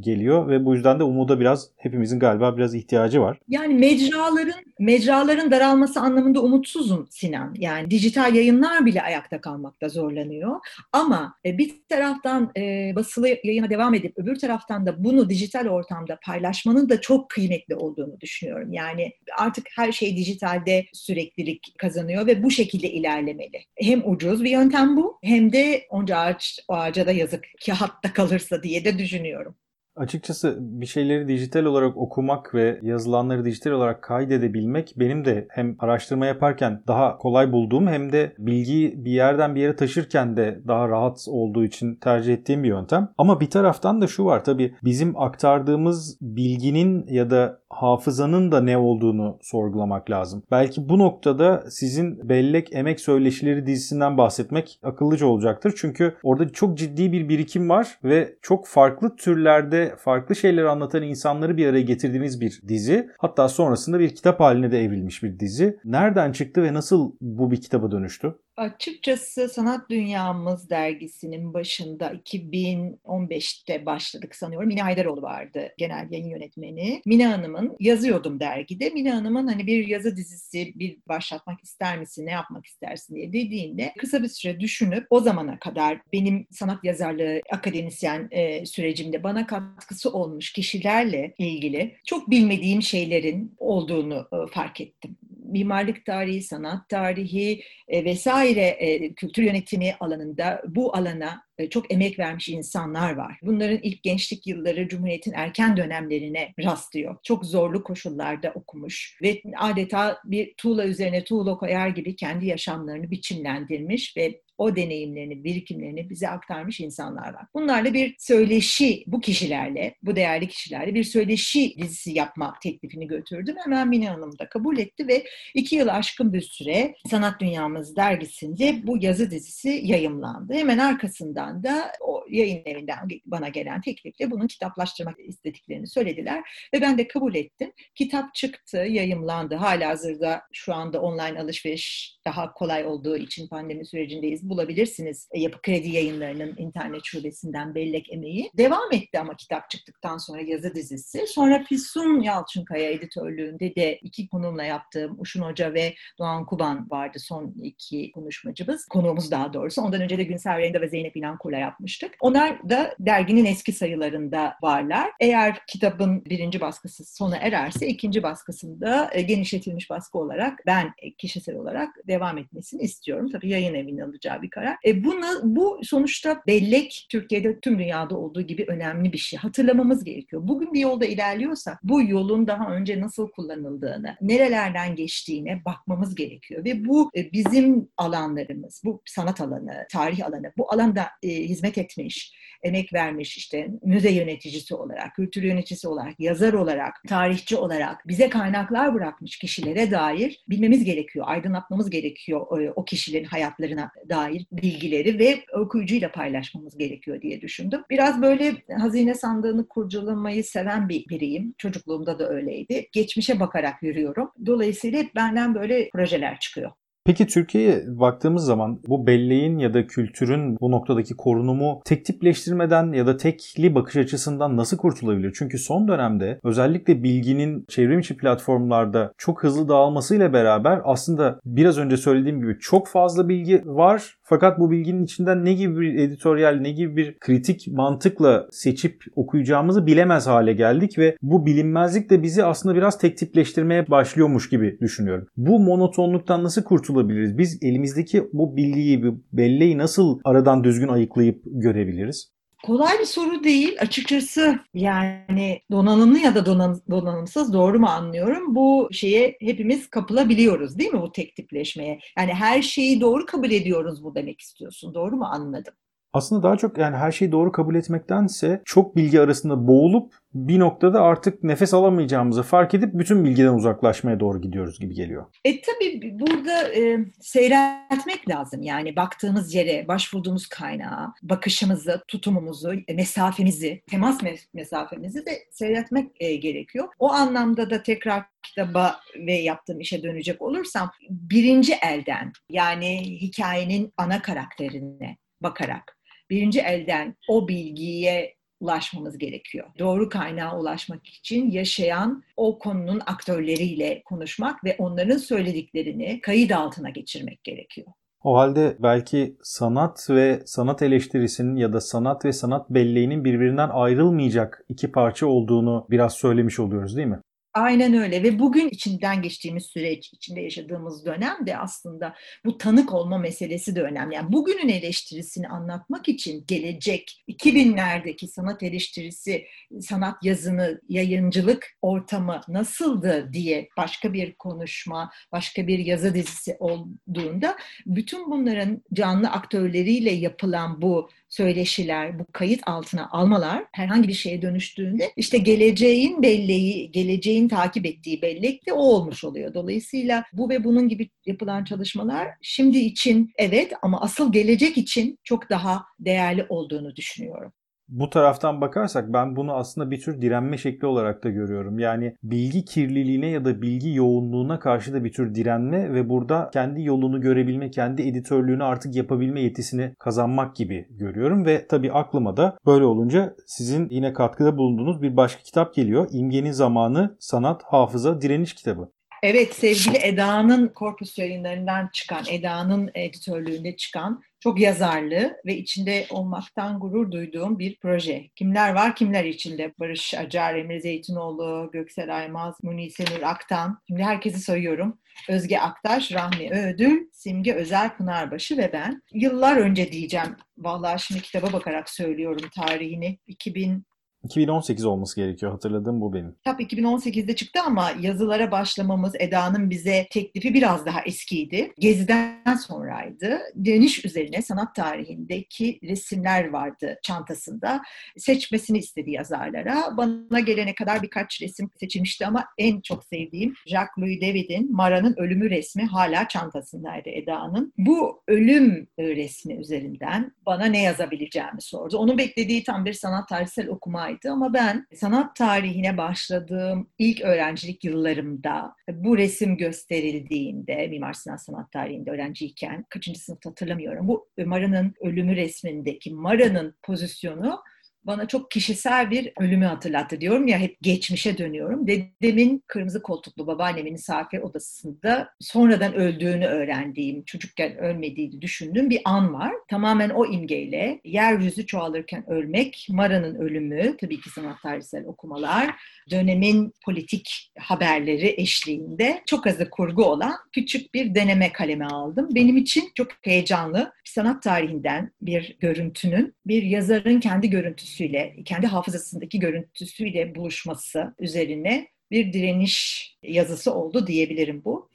geliyor 0.01 0.49
ve 0.49 0.65
bu 0.65 0.75
yüzden 0.75 0.99
de 0.99 1.05
umuda 1.05 1.41
biraz 1.41 1.71
hepimizin 1.77 2.19
galiba 2.19 2.57
biraz 2.57 2.75
ihtiyacı 2.75 3.21
var. 3.21 3.39
Yani 3.49 3.75
mecraların 3.75 4.66
mecraların 4.79 5.51
daralması 5.51 6.01
anlamında 6.01 6.43
umutsuzum 6.43 7.07
Sinan. 7.11 7.55
Yani 7.59 7.91
dijital 7.91 8.35
yayınlar 8.35 8.87
bile 8.87 9.03
ayakta 9.03 9.41
kalmakta 9.41 9.89
zorlanıyor. 9.89 10.61
Ama 10.93 11.35
e, 11.47 11.59
bir 11.59 11.75
taraftan 11.89 12.53
e, 12.57 12.93
basılı 12.97 13.29
yayına 13.45 13.71
devam 13.71 13.95
edip 13.95 14.19
öbür 14.19 14.39
taraftan 14.39 14.87
da 14.87 15.05
bunu 15.05 15.31
dijital 15.31 15.67
ortamda 15.67 16.19
paylaşmanın 16.25 16.89
da 16.89 17.01
çok 17.01 17.31
kıymetli 17.31 17.75
olduğunu 17.75 18.21
düşünüyorum. 18.21 18.73
Yani 18.73 19.13
artık 19.39 19.67
her 19.77 19.93
şey 19.93 20.17
dijitalde 20.17 20.87
süreklilik 20.93 21.75
kazanıyor 21.79 22.27
ve 22.27 22.43
bu 22.43 22.51
şekilde 22.51 22.91
ilerlemeli. 22.91 23.65
Hem 23.77 24.11
ucuz 24.11 24.45
bir 24.45 24.51
yöntem 24.51 24.97
bu 24.97 25.19
hem 25.23 25.53
de 25.53 25.87
onca 25.91 26.17
ağaç, 26.17 26.59
ağaca 26.69 27.07
da 27.07 27.13
yazık 27.13 27.45
kağıtta 27.67 28.13
kalırsa 28.13 28.63
diye 28.63 28.85
de 28.85 28.99
düşünüyorum. 28.99 29.55
Açıkçası 29.97 30.57
bir 30.61 30.87
şeyleri 30.87 31.29
dijital 31.29 31.65
olarak 31.65 31.97
okumak 31.97 32.55
ve 32.55 32.79
yazılanları 32.83 33.45
dijital 33.45 33.71
olarak 33.71 34.03
kaydedebilmek 34.03 34.95
benim 34.97 35.25
de 35.25 35.47
hem 35.51 35.77
araştırma 35.79 36.27
yaparken 36.27 36.83
daha 36.87 37.19
kolay 37.19 37.53
bulduğum 37.53 37.87
hem 37.87 38.13
de 38.13 38.35
bilgiyi 38.39 39.05
bir 39.05 39.11
yerden 39.11 39.55
bir 39.55 39.61
yere 39.61 39.77
taşırken 39.77 40.37
de 40.37 40.61
daha 40.69 40.89
rahat 40.89 41.27
olduğu 41.29 41.65
için 41.65 41.95
tercih 41.95 42.35
ettiğim 42.35 42.63
bir 42.63 42.69
yöntem. 42.69 43.09
Ama 43.19 43.41
bir 43.41 43.51
taraftan 43.51 44.01
da 44.01 44.07
şu 44.07 44.25
var 44.25 44.45
tabii 44.45 44.75
bizim 44.85 45.21
aktardığımız 45.21 46.19
bilginin 46.21 47.07
ya 47.07 47.31
da 47.31 47.61
hafızanın 47.71 48.53
da 48.53 48.61
ne 48.61 48.79
olduğunu 48.79 49.39
sorgulamak 49.43 50.11
lazım. 50.11 50.43
Belki 50.51 50.89
bu 50.89 50.99
noktada 50.99 51.65
sizin 51.71 52.29
Bellek 52.29 52.73
Emek 52.73 53.01
Söyleşileri 53.01 53.67
dizisinden 53.67 54.19
bahsetmek 54.19 54.81
akıllıca 54.83 55.27
olacaktır. 55.27 55.75
Çünkü 55.77 56.15
orada 56.23 56.49
çok 56.49 56.79
ciddi 56.79 57.13
bir 57.13 57.29
birikim 57.29 57.69
var 57.69 57.99
ve 58.05 58.37
çok 58.43 58.67
farklı 58.67 59.17
türlerde 59.17 59.95
farklı 59.99 60.37
şeyleri 60.37 60.69
anlatan 60.69 61.03
insanları 61.03 61.57
bir 61.57 61.67
araya 61.67 61.83
getirdiğiniz 61.83 62.41
bir 62.41 62.63
dizi. 62.69 63.09
Hatta 63.19 63.49
sonrasında 63.49 63.99
bir 63.99 64.15
kitap 64.15 64.41
haline 64.41 64.73
de 64.73 64.85
evrilmiş 64.85 65.23
bir 65.23 65.41
dizi. 65.41 65.79
Nereden 65.85 66.33
çıktı 66.33 66.63
ve 66.63 66.75
nasıl 66.75 67.13
bu 67.21 67.51
bir 67.51 67.61
kitaba 67.61 67.91
dönüştü? 67.91 68.35
Açıkçası 68.57 69.49
Sanat 69.49 69.91
Dünyamız 69.91 70.71
dergisinin 70.71 71.55
başında 71.55 72.13
2015'te 72.13 73.87
başladık 73.87 74.37
sanıyorum. 74.37 74.69
Mine 74.69 74.83
Haydaroğlu 74.83 75.23
vardı 75.23 75.69
genel 75.79 76.07
yayın 76.11 76.29
yönetmeni. 76.29 77.03
Mine 77.07 77.27
Hanım'ın 77.27 77.77
yazıyordum 77.81 78.41
dergide. 78.41 78.91
Mine 78.91 79.13
Hanım'ın 79.13 79.47
hani 79.47 79.67
bir 79.67 79.89
yazı 79.89 80.17
dizisi 80.17 80.73
bir 80.75 80.99
başlatmak 81.09 81.65
ister 81.65 81.99
misin, 81.99 82.27
ne 82.27 82.31
yapmak 82.31 82.67
istersin 82.67 83.15
diye 83.15 83.33
dediğinde 83.33 83.93
kısa 83.99 84.23
bir 84.23 84.29
süre 84.29 84.61
düşünüp 84.61 85.07
o 85.11 85.21
zamana 85.21 85.59
kadar 85.59 86.01
benim 86.13 86.47
sanat 86.51 86.85
yazarlığı 86.85 87.41
akademisyen 87.53 88.29
e, 88.31 88.67
sürecimde 88.67 89.23
bana 89.23 89.47
katkısı 89.47 90.13
olmuş 90.13 90.53
kişilerle 90.53 91.35
ilgili 91.39 91.97
çok 92.05 92.31
bilmediğim 92.31 92.83
şeylerin 92.83 93.55
olduğunu 93.59 94.29
e, 94.33 94.53
fark 94.53 94.81
ettim 94.81 95.17
mimarlık 95.49 96.05
tarihi, 96.05 96.43
sanat 96.43 96.89
tarihi 96.89 97.63
e, 97.89 98.05
vesaire 98.05 98.67
e, 98.67 99.15
kültür 99.15 99.43
yönetimi 99.43 99.95
alanında 100.01 100.63
bu 100.69 100.97
alana 100.97 101.43
e, 101.59 101.69
çok 101.69 101.93
emek 101.93 102.19
vermiş 102.19 102.49
insanlar 102.49 103.17
var. 103.17 103.39
Bunların 103.43 103.79
ilk 103.83 104.03
gençlik 104.03 104.47
yılları 104.47 104.89
Cumhuriyet'in 104.89 105.33
erken 105.33 105.77
dönemlerine 105.77 106.55
rastlıyor. 106.65 107.17
Çok 107.23 107.45
zorlu 107.45 107.83
koşullarda 107.83 108.53
okumuş 108.55 109.19
ve 109.23 109.43
adeta 109.57 110.19
bir 110.25 110.55
tuğla 110.55 110.87
üzerine 110.87 111.25
tuğla 111.25 111.57
koyar 111.57 111.89
gibi 111.89 112.17
kendi 112.17 112.47
yaşamlarını 112.47 113.11
biçimlendirmiş 113.11 114.17
ve 114.17 114.41
o 114.59 114.77
deneyimlerini, 114.77 115.45
birikimlerini 115.45 116.11
bize 116.11 116.29
aktarmış 116.29 116.81
insanlar 116.81 117.35
var. 117.35 117.47
Bunlarla 117.55 117.95
bir 117.95 118.15
söyleşi, 118.19 119.05
bu 119.07 119.21
kişilerle, 119.21 119.95
bu 120.03 120.17
değerli 120.17 120.49
kişilerle 120.49 120.95
bir 120.95 121.05
söyleşi 121.05 121.75
dizisi 121.79 122.11
yapma 122.11 122.55
teklifini 122.63 123.07
götürdüm. 123.07 123.57
Hemen 123.65 123.89
Mine 123.89 124.11
Hanım 124.11 124.39
da 124.39 124.49
kabul 124.49 124.79
etti 124.79 125.09
ve 125.09 125.25
iki 125.55 125.77
yıl 125.77 125.89
aşkın 125.89 126.33
bir 126.33 126.41
süre 126.41 126.95
Sanat 127.11 127.41
Dünyamız 127.41 127.97
dergisinde 127.97 128.87
bu 128.87 128.97
yazı 129.01 129.31
dizisi 129.31 129.81
yayımlandı. 129.85 130.55
Hemen 130.55 130.79
arkasından 130.79 131.63
da 131.63 131.93
o 132.01 132.26
yayın 132.31 132.63
evinden 132.65 133.09
bana 133.27 133.49
gelen 133.49 133.81
teklifle 133.81 134.31
bunun 134.31 134.47
kitaplaştırmak 134.47 135.17
istediklerini 135.21 135.87
söylediler 135.87 136.69
ve 136.75 136.81
ben 136.81 136.99
de 136.99 137.09
kabul 137.09 137.35
ettim. 137.35 137.73
Kitap 137.95 138.35
çıktı, 138.35 138.77
yayımlandı. 138.77 139.55
Hala 139.55 139.89
hazırda 139.89 140.43
şu 140.53 140.75
anda 140.75 141.01
online 141.01 141.41
alışveriş 141.41 142.17
daha 142.27 142.53
kolay 142.53 142.87
olduğu 142.87 143.17
için 143.17 143.49
pandemi 143.49 143.87
sürecindeyiz 143.87 144.49
bulabilirsiniz 144.49 145.29
e, 145.33 145.41
Yapı 145.41 145.63
Kredi 145.63 145.89
Yayınları'nın 145.89 146.55
internet 146.59 147.05
şubesinden 147.05 147.75
Bellek 147.75 148.13
Emeği. 148.13 148.51
Devam 148.57 148.93
etti 148.93 149.19
ama 149.19 149.37
kitap 149.37 149.71
çıktıktan 149.71 150.19
sonra 150.19 150.41
yazı 150.41 150.75
dizisi. 150.75 151.27
Sonra 151.27 151.65
Füsun 151.69 152.21
Yalçınkaya 152.21 152.91
editörlüğünde 152.91 153.77
de 153.77 153.99
iki 154.03 154.29
konumla 154.29 154.65
yaptığım 154.65 155.21
Uşun 155.21 155.43
Hoca 155.43 155.75
ve 155.75 155.95
Doğan 156.19 156.47
Kuban 156.47 156.91
vardı 156.91 157.19
son 157.19 157.55
iki 157.63 158.13
konuşmacımız. 158.13 158.87
Konuğumuz 158.87 159.31
daha 159.31 159.53
doğrusu. 159.53 159.83
Ondan 159.83 160.01
önce 160.01 160.19
de 160.19 160.25
Günser 160.25 160.59
Renda 160.59 160.81
ve 160.81 160.89
Zeynep 160.89 161.17
İnankur'la 161.17 161.59
yapmıştık. 161.59 162.16
Onlar 162.21 162.69
da 162.69 162.95
derginin 163.01 163.45
eski 163.45 163.73
sayılarında 163.73 164.55
varlar. 164.63 165.11
Eğer 165.21 165.59
kitabın 165.67 166.25
birinci 166.25 166.61
baskısı 166.61 167.17
sona 167.17 167.37
ererse 167.37 167.87
ikinci 167.87 168.23
baskısında 168.23 169.11
e, 169.13 169.23
genişletilmiş 169.23 169.91
baskı 169.91 170.19
olarak 170.19 170.59
ben 170.67 170.93
kişisel 171.19 171.57
olarak 171.57 171.89
devam 172.09 172.39
etmesini 172.39 172.83
istiyorum. 172.83 173.29
Tabii 173.33 173.51
yayın 173.51 173.75
evinin 173.75 174.01
alacağı 174.01 174.43
bir 174.43 174.51
karar. 174.51 174.77
E 174.85 175.05
bunu, 175.05 175.27
bu 175.43 175.81
sonuçta 175.83 176.43
bellek 176.47 177.07
Türkiye'de 177.11 177.61
tüm 177.61 177.79
dünyada 177.79 178.17
olduğu 178.19 178.43
gibi 178.43 178.65
önemli 178.69 179.13
bir 179.13 179.19
şey. 179.19 179.39
Hatırlamamız 179.39 180.05
gerekiyor. 180.05 180.43
Bugün 180.45 180.73
bir 180.73 180.81
yolda 180.81 181.05
ilerliyorsak 181.05 181.79
bu 181.83 182.03
yolun 182.03 182.47
daha 182.47 182.75
önce 182.75 183.01
nasıl 183.01 183.31
kullanıldığını, 183.31 184.17
nerelerden 184.21 184.97
geçtiğine 184.97 185.65
bakmamız 185.65 186.15
gerekiyor. 186.15 186.65
Ve 186.65 186.85
bu 186.85 187.11
e, 187.17 187.33
bizim 187.33 187.89
alanlarımız, 187.97 188.83
bu 188.85 189.03
sanat 189.07 189.41
alanı, 189.41 189.87
tarih 189.93 190.27
alanı, 190.27 190.53
bu 190.59 190.73
alanda 190.73 191.07
e, 191.23 191.29
hizmet 191.29 191.79
etmiş, 192.07 192.33
emek 192.63 192.93
vermiş 192.93 193.37
işte 193.37 193.69
müze 193.83 194.11
yöneticisi 194.11 194.75
olarak, 194.75 195.15
kültür 195.17 195.43
yöneticisi 195.43 195.89
olarak, 195.89 196.21
yazar 196.21 196.53
olarak, 196.53 197.03
tarihçi 197.09 197.57
olarak 197.57 198.09
bize 198.09 198.29
kaynaklar 198.29 198.95
bırakmış 198.95 199.39
kişilere 199.39 199.91
dair 199.91 200.45
bilmemiz 200.49 200.85
gerekiyor, 200.85 201.25
aydınlatmamız 201.29 201.91
gerekiyor 201.91 202.61
e, 202.61 202.73
o 202.77 202.85
kişilerin 202.85 203.25
hayatlarına 203.25 203.91
dair 204.09 204.47
bilgileri 204.53 205.19
ve 205.19 205.45
okuyucuyla 205.53 206.13
paylaşmamız 206.13 206.79
gerekiyor 206.79 207.23
diye 207.23 207.41
düşündüm. 207.41 207.83
Biraz 207.91 208.23
böyle 208.23 208.53
hazine 208.81 209.15
sandığını 209.15 209.69
kurcalamayı 209.69 210.45
seven 210.45 210.89
bir 210.89 211.09
biriyim. 211.09 211.55
Çocukluğumda 211.59 212.19
da 212.19 212.29
öyleydi. 212.29 212.89
Geçmişe 212.93 213.41
bakarak 213.41 213.83
yürüyorum. 213.83 214.31
Dolayısıyla 214.47 215.05
benden 215.15 215.55
böyle 215.55 215.91
projeler 215.91 216.41
çıkıyor. 216.41 216.71
Peki 217.07 217.27
Türkiye'ye 217.27 217.85
baktığımız 217.87 218.45
zaman 218.45 218.81
bu 218.89 219.07
belleğin 219.07 219.59
ya 219.59 219.75
da 219.75 219.87
kültürün 219.87 220.57
bu 220.61 220.71
noktadaki 220.71 221.17
korunumu 221.17 221.81
tek 221.85 222.05
tipleştirmeden 222.05 222.93
ya 222.93 223.07
da 223.07 223.17
tekli 223.17 223.75
bakış 223.75 223.97
açısından 223.97 224.57
nasıl 224.57 224.77
kurtulabilir? 224.77 225.35
Çünkü 225.39 225.59
son 225.59 225.89
dönemde 225.89 226.41
özellikle 226.45 227.03
bilginin 227.03 227.65
çevrim 227.69 227.99
içi 227.99 228.17
platformlarda 228.17 229.13
çok 229.19 229.43
hızlı 229.45 229.69
dağılmasıyla 229.69 230.33
beraber 230.33 230.81
aslında 230.85 231.41
biraz 231.45 231.79
önce 231.79 231.97
söylediğim 231.97 232.41
gibi 232.41 232.59
çok 232.61 232.89
fazla 232.89 233.29
bilgi 233.29 233.63
var 233.65 234.17
fakat 234.23 234.59
bu 234.59 234.71
bilginin 234.71 235.05
içinden 235.05 235.45
ne 235.45 235.53
gibi 235.53 235.81
bir 235.81 235.95
editoryal, 235.95 236.55
ne 236.55 236.71
gibi 236.71 236.97
bir 236.97 237.19
kritik 237.19 237.69
mantıkla 237.69 238.47
seçip 238.51 239.05
okuyacağımızı 239.17 239.87
bilemez 239.87 240.27
hale 240.27 240.53
geldik 240.53 240.99
ve 240.99 241.17
bu 241.23 241.47
bilinmezlik 241.47 242.11
de 242.11 242.23
bizi 242.23 242.45
aslında 242.45 242.75
biraz 242.75 242.99
tek 242.99 243.19
tipleştirmeye 243.19 243.91
başlıyormuş 243.91 244.49
gibi 244.49 244.79
düşünüyorum. 244.81 245.27
Bu 245.37 245.59
monotonluktan 245.59 246.45
nasıl 246.45 246.63
kurtulabiliriz? 246.63 246.96
Biz 247.39 247.63
elimizdeki 247.63 248.29
bu 248.33 248.57
bilgiyi, 248.57 249.03
bu 249.03 249.21
belleği 249.33 249.79
nasıl 249.79 250.21
aradan 250.25 250.65
düzgün 250.65 250.89
ayıklayıp 250.89 251.43
görebiliriz? 251.45 252.37
Kolay 252.65 252.99
bir 252.99 253.05
soru 253.05 253.45
değil. 253.45 253.77
Açıkçası 253.81 254.59
yani 254.75 255.61
donanımlı 255.71 256.19
ya 256.19 256.35
da 256.35 256.47
donan, 256.47 256.81
donanımsız 256.91 257.53
doğru 257.53 257.79
mu 257.79 257.87
anlıyorum? 257.87 258.55
Bu 258.55 258.89
şeye 258.93 259.37
hepimiz 259.41 259.91
kapılabiliyoruz 259.91 260.79
değil 260.79 260.93
mi 260.93 261.01
bu 261.01 261.13
tek 261.13 261.37
tipleşmeye? 261.37 261.99
Yani 262.19 262.35
her 262.35 262.63
şeyi 262.63 263.01
doğru 263.01 263.27
kabul 263.27 263.51
ediyoruz 263.51 264.05
bu 264.05 264.15
demek 264.15 264.41
istiyorsun. 264.41 264.95
Doğru 264.95 265.17
mu 265.17 265.25
anladım? 265.25 265.75
Aslında 266.13 266.43
daha 266.43 266.57
çok 266.57 266.79
yani 266.79 266.97
her 266.97 267.13
şeyi 267.13 267.33
doğru 267.33 267.53
kabul 267.53 267.75
etmektense 267.75 268.63
çok 268.65 268.97
bilgi 268.97 269.21
arasında 269.21 269.67
boğulup 269.67 270.15
bir 270.35 270.59
noktada 270.59 271.01
artık 271.01 271.45
nefes 271.45 271.75
alamayacağımızı 271.75 272.43
fark 272.43 272.75
edip 272.75 272.91
bütün 272.95 273.25
bilgiden 273.25 273.55
uzaklaşmaya 273.55 274.21
doğru 274.21 274.41
gidiyoruz 274.41 274.81
gibi 274.81 274.95
geliyor. 274.95 275.27
E 275.45 275.61
tabii 275.61 276.19
burada 276.21 276.75
e, 276.75 276.99
seyretmek 277.21 278.29
lazım. 278.29 278.63
Yani 278.63 278.97
baktığımız 278.97 279.55
yere, 279.55 279.89
başvurduğumuz 279.89 280.47
kaynağa, 280.47 281.13
bakışımızı, 281.23 282.03
tutumumuzu, 282.09 282.73
e, 282.89 282.95
mesafemizi, 282.95 283.83
temas 283.91 284.21
mesafemizi 284.55 285.27
de 285.27 285.31
seyretmek 285.51 286.11
e, 286.21 286.37
gerekiyor. 286.37 286.89
O 286.99 287.11
anlamda 287.11 287.71
da 287.71 287.83
tekrar 287.83 288.25
kitaba 288.43 288.97
ve 289.27 289.33
yaptığım 289.33 289.81
işe 289.81 290.03
dönecek 290.03 290.43
olursam 290.43 290.91
birinci 291.11 291.75
elden 291.75 292.33
yani 292.51 293.21
hikayenin 293.21 293.93
ana 293.97 294.23
karakterine 294.23 295.17
bakarak 295.43 295.96
birinci 296.31 296.61
elden 296.61 297.17
o 297.29 297.49
bilgiye 297.49 298.37
ulaşmamız 298.61 299.19
gerekiyor. 299.19 299.67
Doğru 299.79 300.09
kaynağa 300.09 300.59
ulaşmak 300.59 301.07
için 301.07 301.51
yaşayan 301.51 302.23
o 302.37 302.59
konunun 302.59 303.01
aktörleriyle 303.07 304.03
konuşmak 304.05 304.65
ve 304.65 304.77
onların 304.79 305.17
söylediklerini 305.17 306.21
kayıt 306.21 306.53
altına 306.53 306.91
geçirmek 306.91 307.45
gerekiyor. 307.45 307.87
O 308.25 308.37
halde 308.37 308.77
belki 308.79 309.37
sanat 309.43 310.11
ve 310.11 310.43
sanat 310.47 310.83
eleştirisinin 310.83 311.57
ya 311.57 311.73
da 311.73 311.81
sanat 311.81 312.25
ve 312.25 312.33
sanat 312.33 312.71
belleğinin 312.71 313.25
birbirinden 313.25 313.69
ayrılmayacak 313.69 314.65
iki 314.69 314.93
parça 314.93 315.27
olduğunu 315.27 315.87
biraz 315.91 316.15
söylemiş 316.15 316.61
oluyoruz 316.61 316.97
değil 316.97 317.09
mi? 317.09 317.21
Aynen 317.57 317.95
öyle 317.95 318.23
ve 318.23 318.39
bugün 318.39 318.69
içinden 318.69 319.23
geçtiğimiz 319.23 319.67
süreç, 319.67 320.13
içinde 320.13 320.41
yaşadığımız 320.41 321.07
dönem 321.07 321.47
de 321.47 321.59
aslında 321.59 322.15
bu 322.45 322.59
tanık 322.59 322.95
olma 322.95 323.19
meselesi 323.19 323.77
de 323.77 323.83
önemli. 323.83 324.15
Yani 324.15 324.33
bugünün 324.33 324.69
eleştirisini 324.69 325.49
anlatmak 325.49 326.09
için 326.09 326.45
gelecek 326.49 327.25
2000'lerdeki 327.29 328.29
sanat 328.29 328.63
eleştirisi, 328.63 329.47
sanat 329.81 330.25
yazını, 330.25 330.81
yayıncılık 330.89 331.67
ortamı 331.83 332.41
nasıldı 332.49 333.31
diye 333.33 333.69
başka 333.77 334.13
bir 334.13 334.35
konuşma, 334.35 335.11
başka 335.33 335.67
bir 335.67 335.79
yazı 335.79 336.15
dizisi 336.15 336.57
olduğunda 336.59 337.57
bütün 337.87 338.31
bunların 338.31 338.83
canlı 338.93 339.31
aktörleriyle 339.31 340.11
yapılan 340.11 340.83
bu 340.83 341.11
söyleşiler, 341.37 342.19
bu 342.19 342.27
kayıt 342.33 342.61
altına 342.67 343.09
almalar 343.11 343.65
herhangi 343.73 344.09
bir 344.09 344.13
şeye 344.13 344.43
dönüştüğünde 344.43 345.13
işte 345.17 345.39
geleceğin 345.39 346.23
belleği, 346.23 346.93
geleceğin 346.93 347.49
takip 347.49 347.87
ettiği 347.87 348.23
bellek 348.23 348.67
de 348.67 348.73
o 348.73 348.79
olmuş 348.79 349.25
oluyor. 349.25 349.55
Dolayısıyla 349.55 350.25
bu 350.33 350.49
ve 350.49 350.65
bunun 350.65 350.89
gibi 350.89 351.11
yapılan 351.27 351.65
çalışmalar 351.65 352.29
şimdi 352.43 352.79
için 352.79 353.33
evet 353.37 353.73
ama 353.83 354.01
asıl 354.01 354.33
gelecek 354.33 354.79
için 354.79 355.19
çok 355.25 355.51
daha 355.51 355.85
değerli 356.01 356.47
olduğunu 356.49 356.97
düşünüyorum. 356.97 357.53
Bu 357.89 358.11
taraftan 358.11 358.61
bakarsak 358.61 359.13
ben 359.13 359.37
bunu 359.37 359.55
aslında 359.55 359.91
bir 359.91 360.01
tür 360.01 360.23
direnme 360.23 360.59
şekli 360.59 360.87
olarak 360.87 361.25
da 361.25 361.31
görüyorum. 361.31 361.79
Yani 361.79 362.17
bilgi 362.23 362.65
kirliliğine 362.65 363.27
ya 363.27 363.45
da 363.45 363.63
bilgi 363.63 363.95
yoğunluğuna 363.95 364.59
karşı 364.59 364.93
da 364.93 365.05
bir 365.05 365.13
tür 365.13 365.35
direnme 365.35 365.95
ve 365.95 366.09
burada 366.09 366.51
kendi 366.53 366.83
yolunu 366.83 367.21
görebilme, 367.21 367.71
kendi 367.71 368.03
editörlüğünü 368.03 368.65
artık 368.65 368.95
yapabilme 368.97 369.41
yetisini 369.41 369.95
kazanmak 369.99 370.57
gibi 370.57 370.87
görüyorum. 370.91 371.47
Ve 371.47 371.67
tabii 371.67 371.93
aklıma 371.93 372.37
da 372.37 372.59
böyle 372.67 372.85
olunca 372.85 373.35
sizin 373.47 373.89
yine 373.91 374.13
katkıda 374.13 374.57
bulunduğunuz 374.57 375.03
bir 375.03 375.17
başka 375.17 375.43
kitap 375.43 375.75
geliyor. 375.75 376.09
İmgenin 376.11 376.53
Zamanı 376.53 377.17
Sanat 377.21 377.63
Hafıza 377.65 378.21
Direniş 378.21 378.55
kitabı. 378.55 378.96
Evet 379.23 379.55
sevgili 379.55 379.99
Eda'nın 380.03 380.69
Korpus 380.69 381.19
yayınlarından 381.19 381.89
çıkan, 381.93 382.25
Eda'nın 382.31 382.91
editörlüğünde 382.95 383.77
çıkan 383.77 384.23
çok 384.41 384.61
yazarlı 384.61 385.37
ve 385.47 385.57
içinde 385.57 386.07
olmaktan 386.11 386.81
gurur 386.81 387.11
duyduğum 387.11 387.59
bir 387.59 387.79
proje. 387.79 388.29
Kimler 388.37 388.75
var 388.75 388.97
kimler 388.97 389.25
içinde? 389.25 389.75
Barış 389.79 390.15
Acar, 390.15 390.55
Emre 390.55 390.81
Zeytinoğlu, 390.81 391.71
Göksel 391.73 392.17
Aymaz, 392.17 392.55
Munise 392.63 393.05
Nur 393.05 393.23
Aktan. 393.23 393.79
Şimdi 393.89 394.03
herkesi 394.03 394.41
sayıyorum. 394.41 394.99
Özge 395.29 395.59
Aktaş, 395.59 396.13
Rahmi 396.13 396.51
Ödül, 396.51 397.09
Simge 397.13 397.53
Özel 397.55 397.97
Pınarbaşı 397.97 398.57
ve 398.57 398.73
ben. 398.73 399.03
Yıllar 399.13 399.57
önce 399.57 399.93
diyeceğim. 399.93 400.37
Vallahi 400.59 401.03
şimdi 401.03 401.23
kitaba 401.23 401.53
bakarak 401.53 401.91
söylüyorum 401.91 402.49
tarihini. 402.55 403.19
2000 403.27 403.85
2018 404.27 404.85
olması 404.85 405.17
gerekiyor. 405.17 405.53
Hatırladığım 405.53 406.01
bu 406.01 406.13
benim. 406.15 406.35
Kitap 406.35 406.61
2018'de 406.61 407.37
çıktı 407.37 407.61
ama 407.67 407.91
yazılara 408.01 408.51
başlamamız 408.51 409.13
Eda'nın 409.19 409.71
bize 409.71 410.07
teklifi 410.11 410.55
biraz 410.55 410.87
daha 410.87 411.01
eskiydi. 411.01 411.73
Gezi'den 411.79 412.55
sonraydı. 412.67 413.39
Direniş 413.65 414.05
üzerine 414.05 414.43
sanat 414.43 414.75
tarihindeki 414.75 415.79
resimler 415.83 416.51
vardı 416.51 416.99
çantasında. 417.03 417.83
Seçmesini 418.17 418.79
istedi 418.79 419.11
yazarlara. 419.11 419.97
Bana 419.97 420.41
gelene 420.41 420.75
kadar 420.75 421.03
birkaç 421.03 421.43
resim 421.43 421.71
seçilmişti 421.81 422.27
ama 422.27 422.45
en 422.59 422.81
çok 422.81 423.05
sevdiğim 423.05 423.55
Jacques-Louis 423.67 424.21
David'in 424.21 424.73
Mara'nın 424.73 425.15
ölümü 425.17 425.51
resmi 425.51 425.85
hala 425.85 426.29
çantasındaydı 426.29 427.11
Eda'nın. 427.11 427.73
Bu 427.79 428.23
ölüm 428.29 428.89
resmi 428.99 429.55
üzerinden 429.55 430.33
bana 430.47 430.65
ne 430.65 430.83
yazabileceğimi 430.83 431.63
sordu. 431.63 431.99
Onun 431.99 432.19
beklediği 432.19 432.65
tam 432.65 432.85
bir 432.85 432.93
sanat 432.93 433.29
tarihsel 433.29 433.69
okumaydı 433.69 434.16
olaydı 434.17 434.33
ama 434.33 434.55
ben 434.55 434.87
sanat 434.95 435.37
tarihine 435.37 435.97
başladığım 435.97 436.91
ilk 436.99 437.21
öğrencilik 437.21 437.85
yıllarımda 437.85 438.75
bu 438.89 439.19
resim 439.19 439.57
gösterildiğinde 439.57 440.89
Mimar 440.89 441.13
Sinan 441.13 441.37
Sanat 441.37 441.73
Tarihi'nde 441.73 442.11
öğrenciyken 442.11 442.85
kaçıncı 442.89 443.21
sınıfta 443.21 443.51
hatırlamıyorum. 443.51 444.09
Bu 444.09 444.29
Mara'nın 444.39 444.95
ölümü 445.01 445.37
resmindeki 445.37 446.15
Mara'nın 446.15 446.75
pozisyonu 446.83 447.61
bana 448.07 448.29
çok 448.29 448.51
kişisel 448.51 449.11
bir 449.11 449.33
ölümü 449.41 449.65
hatırlattı 449.65 450.21
diyorum 450.21 450.47
ya 450.47 450.59
hep 450.59 450.77
geçmişe 450.83 451.39
dönüyorum. 451.39 451.87
Dedemin 451.87 452.65
kırmızı 452.67 453.03
koltuklu 453.03 453.47
babaannemin 453.47 453.93
misafir 453.93 454.39
odasında 454.39 455.29
sonradan 455.41 455.95
öldüğünü 455.95 456.47
öğrendiğim, 456.47 457.25
çocukken 457.25 457.79
ölmediğini 457.79 458.43
düşündüğüm 458.43 458.91
bir 458.91 459.01
an 459.05 459.35
var. 459.35 459.53
Tamamen 459.71 460.11
o 460.11 460.27
imgeyle 460.27 461.01
yeryüzü 461.05 461.67
çoğalırken 461.67 462.31
ölmek, 462.31 462.87
Mara'nın 462.91 463.35
ölümü, 463.35 463.97
tabii 463.97 464.21
ki 464.21 464.31
sanat 464.31 464.63
tarihsel 464.63 465.05
okumalar, 465.05 465.75
dönemin 466.11 466.73
politik 466.85 467.53
haberleri 467.59 468.35
eşliğinde 468.37 469.23
çok 469.27 469.47
azı 469.47 469.71
kurgu 469.71 470.05
olan 470.05 470.35
küçük 470.53 470.95
bir 470.95 471.15
deneme 471.15 471.53
kaleme 471.53 471.85
aldım. 471.85 472.29
Benim 472.35 472.57
için 472.57 472.91
çok 472.95 473.09
heyecanlı 473.23 473.93
sanat 474.05 474.43
tarihinden 474.43 475.13
bir 475.23 475.57
görüntünün 475.61 476.35
bir 476.47 476.63
yazarın 476.63 477.21
kendi 477.21 477.51
görüntüsüyle, 477.97 478.45
kendi 478.45 478.67
hafızasındaki 478.67 479.39
görüntüsüyle 479.39 480.35
buluşması 480.35 481.15
üzerine 481.19 481.89
bir 482.11 482.33
direniş 482.33 483.17
yazısı 483.23 483.75
oldu 483.75 484.07
diyebilirim 484.07 484.63
bu. 484.65 484.91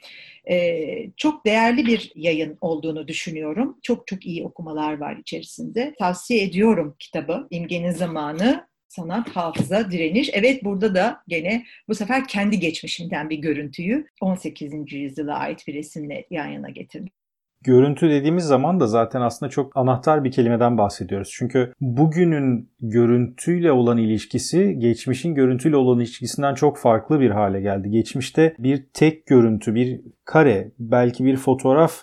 Ee, 0.50 1.12
çok 1.18 1.46
değerli 1.46 1.86
bir 1.86 2.12
yayın 2.16 2.58
olduğunu 2.62 3.08
düşünüyorum. 3.08 3.78
Çok 3.84 4.08
çok 4.08 4.26
iyi 4.26 4.44
okumalar 4.44 4.98
var 4.98 5.18
içerisinde. 5.18 5.94
Tavsiye 6.00 6.44
ediyorum 6.44 6.96
kitabı. 7.00 7.48
İmgenin 7.50 7.92
Zamanı 7.92 8.68
sanat, 8.88 9.30
hafıza, 9.30 9.92
direniş. 9.92 10.30
Evet 10.34 10.64
burada 10.64 10.96
da 10.96 11.24
gene 11.28 11.66
bu 11.88 11.96
sefer 11.96 12.28
kendi 12.28 12.60
geçmişimden 12.60 13.30
bir 13.30 13.38
görüntüyü 13.38 14.08
18. 14.22 14.74
yüzyıla 14.94 15.38
ait 15.38 15.68
bir 15.68 15.74
resimle 15.74 16.28
yan 16.30 16.48
yana 16.48 16.70
getirdim. 16.70 17.12
Görüntü 17.64 18.10
dediğimiz 18.10 18.44
zaman 18.44 18.80
da 18.80 18.88
zaten 18.88 19.22
aslında 19.22 19.50
çok 19.50 19.78
anahtar 19.78 20.24
bir 20.24 20.32
kelimeden 20.32 20.78
bahsediyoruz. 20.78 21.30
Çünkü 21.34 21.74
bugünün 21.82 22.70
görüntüyle 22.80 23.72
olan 23.72 23.98
ilişkisi 23.98 24.80
geçmişin 24.80 25.36
görüntüyle 25.36 25.76
olan 25.76 26.00
ilişkisinden 26.00 26.56
çok 26.56 26.78
farklı 26.78 27.20
bir 27.20 27.30
hale 27.30 27.62
geldi. 27.62 27.90
Geçmişte 27.90 28.56
bir 28.60 28.86
tek 28.94 29.26
görüntü, 29.26 29.76
bir 29.76 30.02
kare, 30.26 30.72
belki 30.80 31.26
bir 31.26 31.38
fotoğraf 31.38 31.94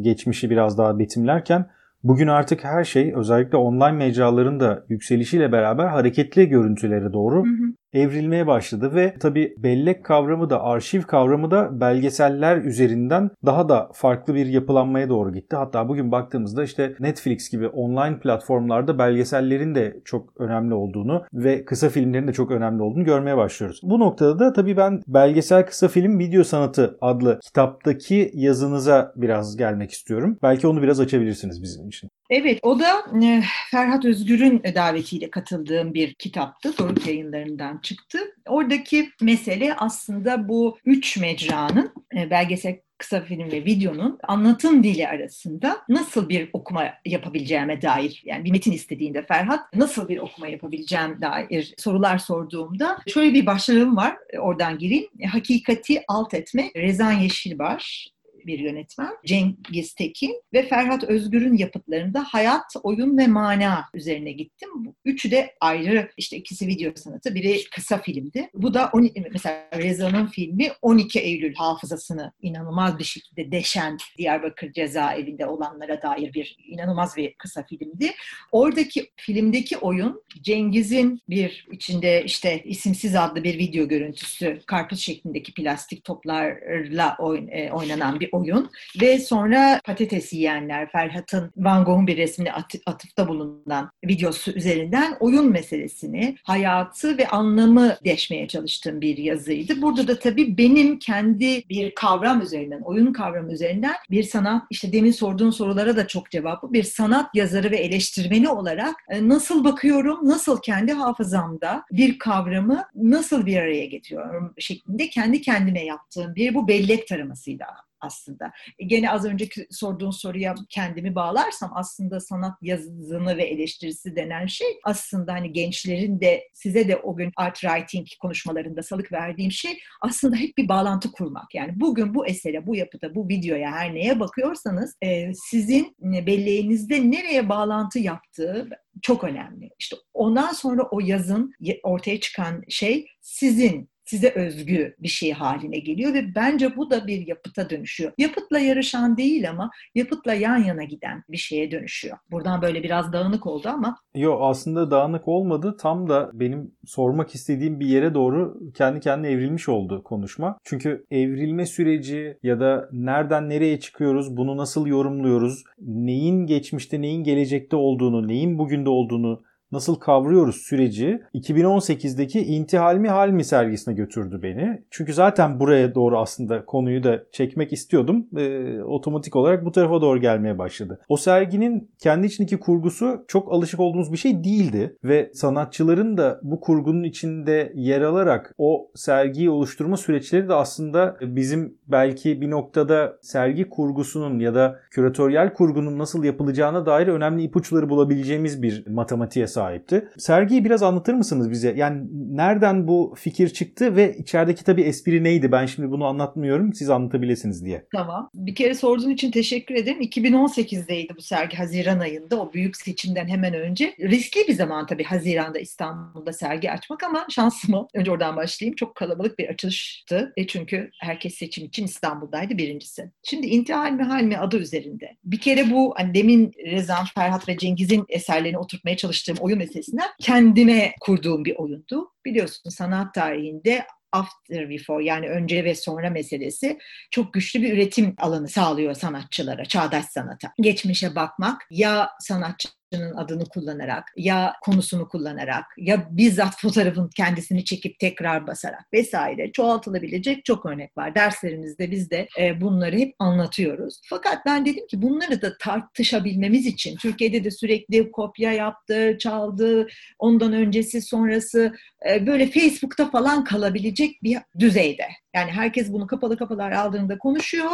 geçmişi 0.00 0.50
biraz 0.50 0.78
daha 0.78 0.98
betimlerken 0.98 1.66
Bugün 2.04 2.26
artık 2.26 2.64
her 2.64 2.84
şey 2.84 3.14
özellikle 3.14 3.56
online 3.56 3.92
mecraların 3.92 4.60
da 4.60 4.84
yükselişiyle 4.88 5.52
beraber 5.52 5.86
hareketli 5.86 6.48
görüntülere 6.48 7.12
doğru 7.12 7.44
hı 7.44 7.48
hı 7.48 7.72
evrilmeye 7.92 8.46
başladı 8.46 8.94
ve 8.94 9.14
tabi 9.20 9.54
bellek 9.58 10.04
kavramı 10.04 10.50
da 10.50 10.62
arşiv 10.62 11.02
kavramı 11.02 11.50
da 11.50 11.80
belgeseller 11.80 12.56
üzerinden 12.56 13.30
daha 13.46 13.68
da 13.68 13.90
farklı 13.92 14.34
bir 14.34 14.46
yapılanmaya 14.46 15.08
doğru 15.08 15.32
gitti. 15.32 15.56
Hatta 15.56 15.88
bugün 15.88 16.12
baktığımızda 16.12 16.64
işte 16.64 16.94
Netflix 17.00 17.50
gibi 17.50 17.68
online 17.68 18.18
platformlarda 18.18 18.98
belgesellerin 18.98 19.74
de 19.74 20.00
çok 20.04 20.40
önemli 20.40 20.74
olduğunu 20.74 21.24
ve 21.32 21.64
kısa 21.64 21.88
filmlerin 21.88 22.28
de 22.28 22.32
çok 22.32 22.50
önemli 22.50 22.82
olduğunu 22.82 23.04
görmeye 23.04 23.36
başlıyoruz. 23.36 23.80
Bu 23.82 24.00
noktada 24.00 24.38
da 24.38 24.52
tabii 24.52 24.76
ben 24.76 25.02
belgesel 25.06 25.66
kısa 25.66 25.88
film 25.88 26.18
video 26.18 26.44
sanatı 26.44 26.98
adlı 27.00 27.38
kitaptaki 27.42 28.30
yazınıza 28.34 29.12
biraz 29.16 29.56
gelmek 29.56 29.90
istiyorum. 29.90 30.38
Belki 30.42 30.66
onu 30.66 30.82
biraz 30.82 31.00
açabilirsiniz 31.00 31.62
bizim 31.62 31.88
için. 31.88 32.10
Evet, 32.30 32.58
o 32.62 32.78
da 32.78 33.04
e, 33.24 33.42
Ferhat 33.70 34.04
Özgür'ün 34.04 34.62
davetiyle 34.74 35.30
katıldığım 35.30 35.94
bir 35.94 36.14
kitaptı. 36.14 36.78
Doruk 36.78 37.06
yayınlarından 37.06 37.78
çıktı. 37.78 38.18
Oradaki 38.46 39.10
mesele 39.20 39.74
aslında 39.74 40.48
bu 40.48 40.78
üç 40.84 41.16
mecranın 41.16 41.92
e, 42.16 42.30
belgesel 42.30 42.80
kısa 42.98 43.20
film 43.20 43.52
ve 43.52 43.64
videonun 43.64 44.18
anlatım 44.22 44.84
dili 44.84 45.08
arasında 45.08 45.76
nasıl 45.88 46.28
bir 46.28 46.50
okuma 46.52 46.84
yapabileceğime 47.04 47.82
dair 47.82 48.22
yani 48.24 48.44
bir 48.44 48.50
metin 48.50 48.72
istediğinde 48.72 49.26
Ferhat 49.26 49.74
nasıl 49.74 50.08
bir 50.08 50.18
okuma 50.18 50.48
yapabileceğim 50.48 51.22
dair 51.22 51.74
sorular 51.78 52.18
sorduğumda 52.18 52.98
şöyle 53.06 53.34
bir 53.34 53.46
başlığım 53.46 53.96
var 53.96 54.16
oradan 54.40 54.78
gireyim. 54.78 55.08
Hakikati 55.32 56.02
alt 56.08 56.34
etme 56.34 56.70
Rezan 56.76 57.12
Yeşilbaş 57.12 58.08
bir 58.46 58.58
yönetmen 58.58 59.12
Cengiz 59.26 59.94
Tekin 59.94 60.42
ve 60.52 60.62
Ferhat 60.62 61.04
Özgür'ün 61.04 61.56
yapıtlarında 61.56 62.24
hayat, 62.24 62.74
oyun 62.82 63.18
ve 63.18 63.26
mana 63.26 63.84
üzerine 63.94 64.32
gittim. 64.32 64.68
Bu 64.74 64.94
üçü 65.04 65.30
de 65.30 65.54
ayrı 65.60 66.10
işte 66.16 66.36
ikisi 66.36 66.66
video 66.66 66.92
sanatı, 66.96 67.34
biri 67.34 67.60
kısa 67.74 67.98
filmdi. 67.98 68.50
Bu 68.54 68.74
da 68.74 68.90
on, 68.92 69.10
mesela 69.32 69.68
Reza'nın 69.76 70.26
filmi 70.26 70.72
12 70.82 71.20
Eylül 71.20 71.54
hafızasını 71.54 72.32
inanılmaz 72.42 72.98
bir 72.98 73.04
şekilde 73.04 73.52
deşen 73.52 73.96
Diyarbakır 74.18 74.72
cezaevinde 74.72 75.46
olanlara 75.46 76.02
dair 76.02 76.34
bir 76.34 76.56
inanılmaz 76.66 77.16
bir 77.16 77.34
kısa 77.34 77.62
filmdi. 77.62 78.10
Oradaki 78.52 79.10
filmdeki 79.16 79.78
oyun 79.78 80.22
Cengiz'in 80.42 81.20
bir 81.28 81.66
içinde 81.72 82.24
işte 82.24 82.62
isimsiz 82.64 83.16
adlı 83.16 83.44
bir 83.44 83.58
video 83.58 83.88
görüntüsü 83.88 84.60
karpuz 84.66 85.00
şeklindeki 85.00 85.54
plastik 85.54 86.04
toplarla 86.04 87.16
e, 87.50 87.70
oynanan 87.70 88.20
bir 88.20 88.27
bir 88.28 88.38
oyun 88.38 88.70
ve 89.00 89.18
sonra 89.18 89.80
patates 89.84 90.32
yiyenler 90.32 90.90
Ferhat'ın 90.92 91.50
Van 91.56 91.84
Gogh'un 91.84 92.06
bir 92.06 92.16
resmine 92.16 92.52
at- 92.52 92.74
atıfta 92.86 93.28
bulunan 93.28 93.90
videosu 94.04 94.52
üzerinden 94.52 95.16
oyun 95.20 95.50
meselesini, 95.50 96.36
hayatı 96.44 97.18
ve 97.18 97.28
anlamı 97.28 97.96
deşmeye 98.04 98.48
çalıştığım 98.48 99.00
bir 99.00 99.16
yazıydı. 99.16 99.82
Burada 99.82 100.08
da 100.08 100.18
tabii 100.18 100.58
benim 100.58 100.98
kendi 100.98 101.68
bir 101.68 101.94
kavram 101.94 102.42
üzerinden, 102.42 102.80
oyun 102.80 103.12
kavramı 103.12 103.52
üzerinden 103.52 103.94
bir 104.10 104.22
sanat, 104.22 104.62
işte 104.70 104.92
demin 104.92 105.10
sorduğun 105.10 105.50
sorulara 105.50 105.96
da 105.96 106.06
çok 106.06 106.30
cevaplı, 106.30 106.72
bir 106.72 106.82
sanat 106.82 107.34
yazarı 107.34 107.70
ve 107.70 107.76
eleştirmeni 107.76 108.48
olarak 108.48 108.96
e, 109.08 109.28
nasıl 109.28 109.64
bakıyorum, 109.64 110.18
nasıl 110.22 110.60
kendi 110.62 110.92
hafızamda 110.92 111.84
bir 111.92 112.18
kavramı 112.18 112.84
nasıl 112.94 113.46
bir 113.46 113.56
araya 113.56 113.86
getiriyorum 113.86 114.54
şeklinde 114.58 115.10
kendi 115.10 115.40
kendime 115.40 115.84
yaptığım 115.84 116.34
bir 116.34 116.54
bu 116.54 116.68
bellek 116.68 117.08
taramasıydı 117.08 117.64
aslında. 118.00 118.52
E, 118.78 118.84
gene 118.84 119.10
az 119.10 119.24
önceki 119.24 119.66
sorduğun 119.70 120.10
soruya 120.10 120.54
kendimi 120.68 121.14
bağlarsam 121.14 121.72
aslında 121.74 122.20
sanat 122.20 122.62
yazını 122.62 123.36
ve 123.36 123.44
eleştirisi 123.44 124.16
denen 124.16 124.46
şey 124.46 124.66
aslında 124.84 125.32
hani 125.32 125.52
gençlerin 125.52 126.20
de 126.20 126.48
size 126.54 126.88
de 126.88 126.96
o 126.96 127.16
gün 127.16 127.32
art 127.36 127.56
writing 127.60 128.06
konuşmalarında 128.20 128.82
salık 128.82 129.12
verdiğim 129.12 129.52
şey 129.52 129.78
aslında 130.00 130.36
hep 130.36 130.58
bir 130.58 130.68
bağlantı 130.68 131.12
kurmak. 131.12 131.54
Yani 131.54 131.80
bugün 131.80 132.14
bu 132.14 132.26
esere, 132.26 132.66
bu 132.66 132.76
yapıda, 132.76 133.14
bu 133.14 133.28
videoya 133.28 133.72
her 133.72 133.94
neye 133.94 134.20
bakıyorsanız 134.20 134.96
e, 135.02 135.34
sizin 135.34 135.96
belleğinizde 136.00 137.10
nereye 137.10 137.48
bağlantı 137.48 137.98
yaptığı 137.98 138.68
çok 139.02 139.24
önemli. 139.24 139.70
İşte 139.78 139.96
ondan 140.14 140.52
sonra 140.52 140.82
o 140.82 141.00
yazın 141.00 141.52
ortaya 141.82 142.20
çıkan 142.20 142.62
şey 142.68 143.06
sizin 143.20 143.90
size 144.08 144.30
özgü 144.30 144.94
bir 144.98 145.08
şey 145.08 145.32
haline 145.32 145.78
geliyor 145.78 146.14
ve 146.14 146.34
bence 146.34 146.76
bu 146.76 146.90
da 146.90 147.06
bir 147.06 147.26
yapıta 147.26 147.70
dönüşüyor. 147.70 148.12
Yapıtla 148.18 148.58
yarışan 148.58 149.16
değil 149.16 149.50
ama 149.50 149.70
yapıtla 149.94 150.34
yan 150.34 150.58
yana 150.58 150.84
giden 150.84 151.22
bir 151.28 151.36
şeye 151.36 151.70
dönüşüyor. 151.70 152.16
Buradan 152.30 152.62
böyle 152.62 152.82
biraz 152.82 153.12
dağınık 153.12 153.46
oldu 153.46 153.68
ama. 153.68 153.98
Yok 154.14 154.40
aslında 154.42 154.90
dağınık 154.90 155.28
olmadı. 155.28 155.76
Tam 155.80 156.08
da 156.08 156.30
benim 156.32 156.72
sormak 156.86 157.34
istediğim 157.34 157.80
bir 157.80 157.86
yere 157.86 158.14
doğru 158.14 158.60
kendi 158.74 159.00
kendine 159.00 159.30
evrilmiş 159.30 159.68
oldu 159.68 160.02
konuşma. 160.04 160.58
Çünkü 160.64 161.06
evrilme 161.10 161.66
süreci 161.66 162.38
ya 162.42 162.60
da 162.60 162.88
nereden 162.92 163.48
nereye 163.48 163.80
çıkıyoruz, 163.80 164.36
bunu 164.36 164.56
nasıl 164.56 164.86
yorumluyoruz, 164.86 165.64
neyin 165.78 166.46
geçmişte 166.46 167.00
neyin 167.00 167.24
gelecekte 167.24 167.76
olduğunu, 167.76 168.28
neyin 168.28 168.58
bugün 168.58 168.84
de 168.84 168.90
olduğunu 168.90 169.42
nasıl 169.72 169.94
kavruyoruz 169.94 170.56
süreci 170.56 171.20
2018'deki 171.34 172.40
İntihal 172.40 172.96
mi 172.96 173.08
Hal 173.08 173.28
mi 173.28 173.44
sergisine 173.44 173.94
götürdü 173.94 174.40
beni. 174.42 174.82
Çünkü 174.90 175.14
zaten 175.14 175.60
buraya 175.60 175.94
doğru 175.94 176.18
aslında 176.18 176.64
konuyu 176.64 177.02
da 177.02 177.24
çekmek 177.32 177.72
istiyordum. 177.72 178.26
E, 178.36 178.82
otomatik 178.82 179.36
olarak 179.36 179.64
bu 179.64 179.72
tarafa 179.72 180.00
doğru 180.00 180.20
gelmeye 180.20 180.58
başladı. 180.58 181.00
O 181.08 181.16
serginin 181.16 181.90
kendi 181.98 182.26
içindeki 182.26 182.60
kurgusu 182.60 183.24
çok 183.28 183.52
alışık 183.52 183.80
olduğumuz 183.80 184.12
bir 184.12 184.16
şey 184.16 184.44
değildi 184.44 184.96
ve 185.04 185.30
sanatçıların 185.34 186.16
da 186.16 186.40
bu 186.42 186.60
kurgunun 186.60 187.02
içinde 187.02 187.72
yer 187.74 188.00
alarak 188.00 188.54
o 188.58 188.90
sergiyi 188.94 189.50
oluşturma 189.50 189.96
süreçleri 189.96 190.48
de 190.48 190.54
aslında 190.54 191.16
bizim 191.20 191.78
belki 191.86 192.40
bir 192.40 192.50
noktada 192.50 193.18
sergi 193.22 193.68
kurgusunun 193.68 194.38
ya 194.38 194.54
da 194.54 194.78
küratöryel 194.90 195.52
kurgunun 195.52 195.98
nasıl 195.98 196.24
yapılacağına 196.24 196.86
dair 196.86 197.06
önemli 197.06 197.42
ipuçları 197.42 197.88
bulabileceğimiz 197.88 198.62
bir 198.62 198.86
matematiğe 198.86 199.46
sahipti. 199.58 200.08
Sergiyi 200.18 200.64
biraz 200.64 200.82
anlatır 200.82 201.14
mısınız 201.14 201.50
bize? 201.50 201.74
Yani 201.76 202.06
nereden 202.12 202.88
bu 202.88 203.14
fikir 203.16 203.48
çıktı 203.48 203.96
ve 203.96 204.16
içerideki 204.16 204.64
tabii 204.64 204.82
espri 204.82 205.24
neydi? 205.24 205.52
Ben 205.52 205.66
şimdi 205.66 205.90
bunu 205.90 206.04
anlatmıyorum. 206.04 206.74
Siz 206.74 206.90
anlatabilirsiniz 206.90 207.64
diye. 207.64 207.86
Tamam. 207.92 208.30
Bir 208.34 208.54
kere 208.54 208.74
sorduğun 208.74 209.10
için 209.10 209.30
teşekkür 209.30 209.74
ederim. 209.74 210.02
2018'deydi 210.02 211.16
bu 211.16 211.22
sergi 211.22 211.56
Haziran 211.56 212.00
ayında 212.00 212.40
o 212.40 212.52
büyük 212.52 212.76
seçimden 212.76 213.28
hemen 213.28 213.54
önce. 213.54 213.94
Riskli 214.00 214.48
bir 214.48 214.54
zaman 214.54 214.86
tabii 214.86 215.04
Haziran'da 215.04 215.58
İstanbul'da 215.58 216.32
sergi 216.32 216.70
açmak 216.70 217.02
ama 217.02 217.26
şansım 217.30 217.74
Önce 217.94 218.10
oradan 218.10 218.36
başlayayım. 218.36 218.76
Çok 218.76 218.94
kalabalık 218.94 219.38
bir 219.38 219.48
açılıştı. 219.48 220.32
E 220.36 220.46
çünkü 220.46 220.90
herkes 221.00 221.34
seçim 221.34 221.64
için 221.64 221.84
İstanbul'daydı 221.84 222.58
birincisi. 222.58 223.10
Şimdi 223.22 223.46
İntihal 223.46 223.92
mi 223.92 224.02
Hal 224.02 224.22
mi 224.22 224.38
adı 224.38 224.56
üzerinde. 224.56 225.16
Bir 225.24 225.40
kere 225.40 225.70
bu 225.70 225.94
hani 225.96 226.14
demin 226.14 226.52
Rezan, 226.66 227.04
Ferhat 227.14 227.48
ve 227.48 227.58
Cengiz'in 227.58 228.04
eserlerini 228.08 228.58
oturtmaya 228.58 228.96
çalıştığım 228.96 229.36
oyun 229.48 229.58
meselesinden 229.58 230.08
kendime 230.20 230.94
kurduğum 231.00 231.44
bir 231.44 231.56
oyundu. 231.56 232.12
Biliyorsun 232.24 232.70
sanat 232.70 233.14
tarihinde 233.14 233.86
after 234.12 234.70
before 234.70 235.04
yani 235.04 235.28
önce 235.28 235.64
ve 235.64 235.74
sonra 235.74 236.10
meselesi 236.10 236.78
çok 237.10 237.32
güçlü 237.32 237.62
bir 237.62 237.72
üretim 237.72 238.14
alanı 238.18 238.48
sağlıyor 238.48 238.94
sanatçılara, 238.94 239.64
çağdaş 239.64 240.04
sanata. 240.04 240.52
Geçmişe 240.60 241.14
bakmak 241.14 241.66
ya 241.70 242.10
sanatçı 242.20 242.68
adını 243.16 243.44
kullanarak 243.44 244.04
ya 244.16 244.54
konusunu 244.62 245.08
kullanarak 245.08 245.64
ya 245.78 246.08
bizzat 246.10 246.60
fotoğrafın 246.60 247.10
kendisini 247.16 247.64
çekip 247.64 247.98
tekrar 247.98 248.46
basarak 248.46 248.92
vesaire 248.92 249.52
çoğaltılabilecek 249.52 250.44
çok 250.44 250.66
örnek 250.66 250.96
var. 250.98 251.14
Derslerimizde 251.14 251.90
biz 251.90 252.10
de 252.10 252.28
e, 252.38 252.60
bunları 252.60 252.96
hep 252.96 253.14
anlatıyoruz. 253.18 254.00
Fakat 254.08 254.46
ben 254.46 254.66
dedim 254.66 254.86
ki 254.86 255.02
bunları 255.02 255.42
da 255.42 255.58
tartışabilmemiz 255.58 256.66
için 256.66 256.96
Türkiye'de 256.96 257.44
de 257.44 257.50
sürekli 257.50 258.10
kopya 258.10 258.52
yaptı, 258.52 259.16
çaldı, 259.18 259.88
ondan 260.18 260.52
öncesi 260.52 261.02
sonrası 261.02 261.74
e, 262.10 262.26
böyle 262.26 262.46
Facebook'ta 262.46 263.10
falan 263.10 263.44
kalabilecek 263.44 264.22
bir 264.22 264.38
düzeyde. 264.58 265.04
Yani 265.38 265.50
herkes 265.50 265.92
bunu 265.92 266.06
kapalı 266.06 266.36
kapılar 266.36 266.72
aldığında 266.72 267.18
konuşuyor 267.18 267.70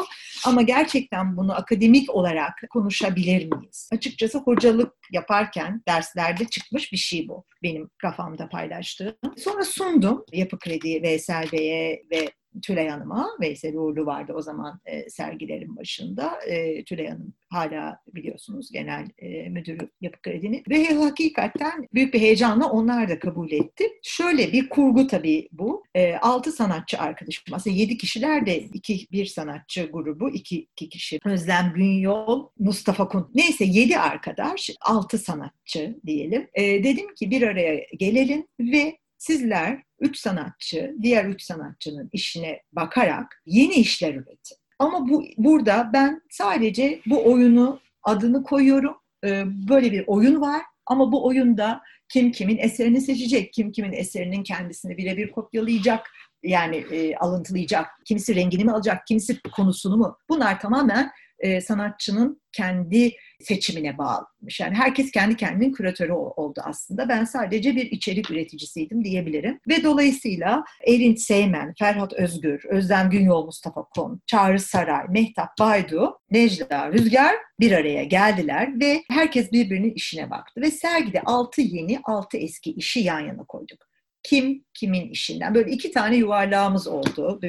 ama 0.47 0.63
gerçekten 0.63 1.37
bunu 1.37 1.55
akademik 1.55 2.11
olarak 2.11 2.53
konuşabilir 2.71 3.53
miyiz? 3.53 3.89
Açıkçası 3.93 4.39
hocalık 4.39 4.93
yaparken 5.13 5.83
derslerde 5.89 6.45
çıkmış 6.45 6.93
bir 6.93 6.97
şey 6.97 7.29
bu 7.29 7.45
benim 7.63 7.91
kafamda 7.99 8.49
paylaştığım. 8.49 9.15
Sonra 9.37 9.65
sundum 9.65 10.25
Yapı 10.33 10.59
Kredi, 10.59 11.03
Veysel 11.03 11.49
ve 11.53 12.31
Tülay 12.63 12.89
Hanım'a, 12.89 13.29
Veysel 13.41 13.77
Uğurlu 13.77 14.07
vardı 14.07 14.33
o 14.37 14.43
zaman 14.43 14.81
e, 14.85 15.11
sergilerin 15.11 15.77
başında. 15.77 16.41
E, 16.47 16.85
Tülay 16.85 17.07
Hanım 17.07 17.35
hala 17.49 17.99
biliyorsunuz 18.15 18.71
genel 18.73 19.09
e, 19.19 19.49
müdürü 19.49 19.91
Yapı 20.01 20.23
Kredi'nin. 20.23 20.63
Ve 20.71 20.95
hakikaten 20.95 21.89
büyük 21.95 22.15
bir 22.15 22.21
heyecanla 22.21 22.71
onlar 22.71 23.09
da 23.09 23.19
kabul 23.19 23.53
etti. 23.53 23.85
Şöyle 24.03 24.53
bir 24.53 24.69
kurgu 24.69 25.07
tabii 25.07 25.49
bu. 25.53 25.85
E, 25.95 26.17
6 26.17 26.53
sanatçı 26.53 26.99
arkadaşım, 26.99 27.55
aslında 27.55 27.77
yedi 27.77 27.97
kişiler 27.97 28.47
de 28.47 28.59
iki, 28.59 29.07
bir 29.13 29.27
sanatçı 29.27 29.89
grubu, 29.93 30.31
iki, 30.31 30.61
iki 30.61 30.89
kişi. 30.89 31.21
Özlem 31.25 31.73
Günyol, 31.75 32.49
Mustafa 32.59 33.09
Kun. 33.09 33.31
Neyse 33.35 33.65
yedi 33.65 33.99
arkadaş, 33.99 34.71
altı 34.81 35.19
sanatçı 35.19 35.99
diyelim. 36.07 36.49
E, 36.55 36.85
dedim 36.85 37.15
ki 37.15 37.31
bir 37.31 37.43
araya 37.43 37.87
gelelim 37.99 38.47
ve 38.61 38.99
sizler 39.19 39.83
üç 40.05 40.19
sanatçı, 40.19 40.95
diğer 41.03 41.25
üç 41.25 41.43
sanatçının 41.43 42.11
işine 42.13 42.61
bakarak 42.73 43.43
yeni 43.47 43.75
işler 43.75 44.15
üretin. 44.15 44.57
Ama 44.79 45.09
bu 45.09 45.25
burada 45.37 45.91
ben 45.93 46.23
sadece 46.31 47.01
bu 47.07 47.33
oyunu 47.33 47.81
adını 48.03 48.43
koyuyorum. 48.43 48.97
Ee, 49.25 49.45
böyle 49.47 49.93
bir 49.93 50.05
oyun 50.07 50.41
var 50.41 50.63
ama 50.87 51.13
bu 51.13 51.27
oyunda 51.27 51.81
kim 52.09 52.33
kimin 52.33 52.59
eserini 52.59 53.01
seçecek, 53.01 53.53
kim 53.53 53.73
kimin 53.73 53.93
eserinin 53.93 54.43
kendisini 54.43 54.97
birebir 54.97 55.31
kopyalayacak, 55.31 56.11
yani 56.43 56.77
e, 56.77 57.17
alıntılayacak, 57.17 57.87
kimisi 58.05 58.35
rengini 58.35 58.65
mi 58.65 58.73
alacak, 58.73 59.07
kimisi 59.07 59.41
konusunu 59.57 59.97
mu? 59.97 60.19
Bunlar 60.29 60.61
tamamen 60.61 61.11
e, 61.39 61.61
sanatçının 61.61 62.43
kendi 62.53 63.13
seçimine 63.41 63.99
bağlanmış. 63.99 64.61
Yani 64.61 64.75
herkes 64.75 65.11
kendi 65.11 65.37
kendinin 65.37 65.73
küratörü 65.73 66.13
oldu 66.13 66.61
aslında. 66.65 67.09
Ben 67.09 67.25
sadece 67.25 67.77
bir 67.77 67.91
içerik 67.91 68.31
üreticisiydim 68.31 69.05
diyebilirim. 69.05 69.61
Ve 69.69 69.83
dolayısıyla 69.83 70.65
Erin 70.87 71.15
Seymen, 71.15 71.75
Ferhat 71.79 72.13
Özgür, 72.13 72.65
Özlem 72.69 73.11
Günyol 73.11 73.45
Mustafa 73.45 73.85
Kon, 73.85 74.21
Çağrı 74.27 74.61
Saray, 74.61 75.05
Mehtap 75.09 75.59
Baydu, 75.61 76.19
Necla 76.31 76.93
Rüzgar 76.93 77.35
bir 77.61 77.73
araya 77.73 78.05
geldiler 78.05 78.81
ve 78.81 79.03
herkes 79.11 79.53
birbirinin 79.53 79.93
işine 79.93 80.31
baktı. 80.31 80.61
Ve 80.61 80.71
sergide 80.71 81.23
altı 81.23 81.61
yeni, 81.61 82.01
altı 82.05 82.37
eski 82.37 82.73
işi 82.73 83.01
yan 83.01 83.21
yana 83.21 83.45
koyduk 83.45 83.94
kim 84.25 84.65
kimin 84.75 85.11
işinden. 85.11 85.55
Böyle 85.55 85.71
iki 85.71 85.93
tane 85.93 86.17
yuvarlağımız 86.17 86.87
oldu. 86.87 87.41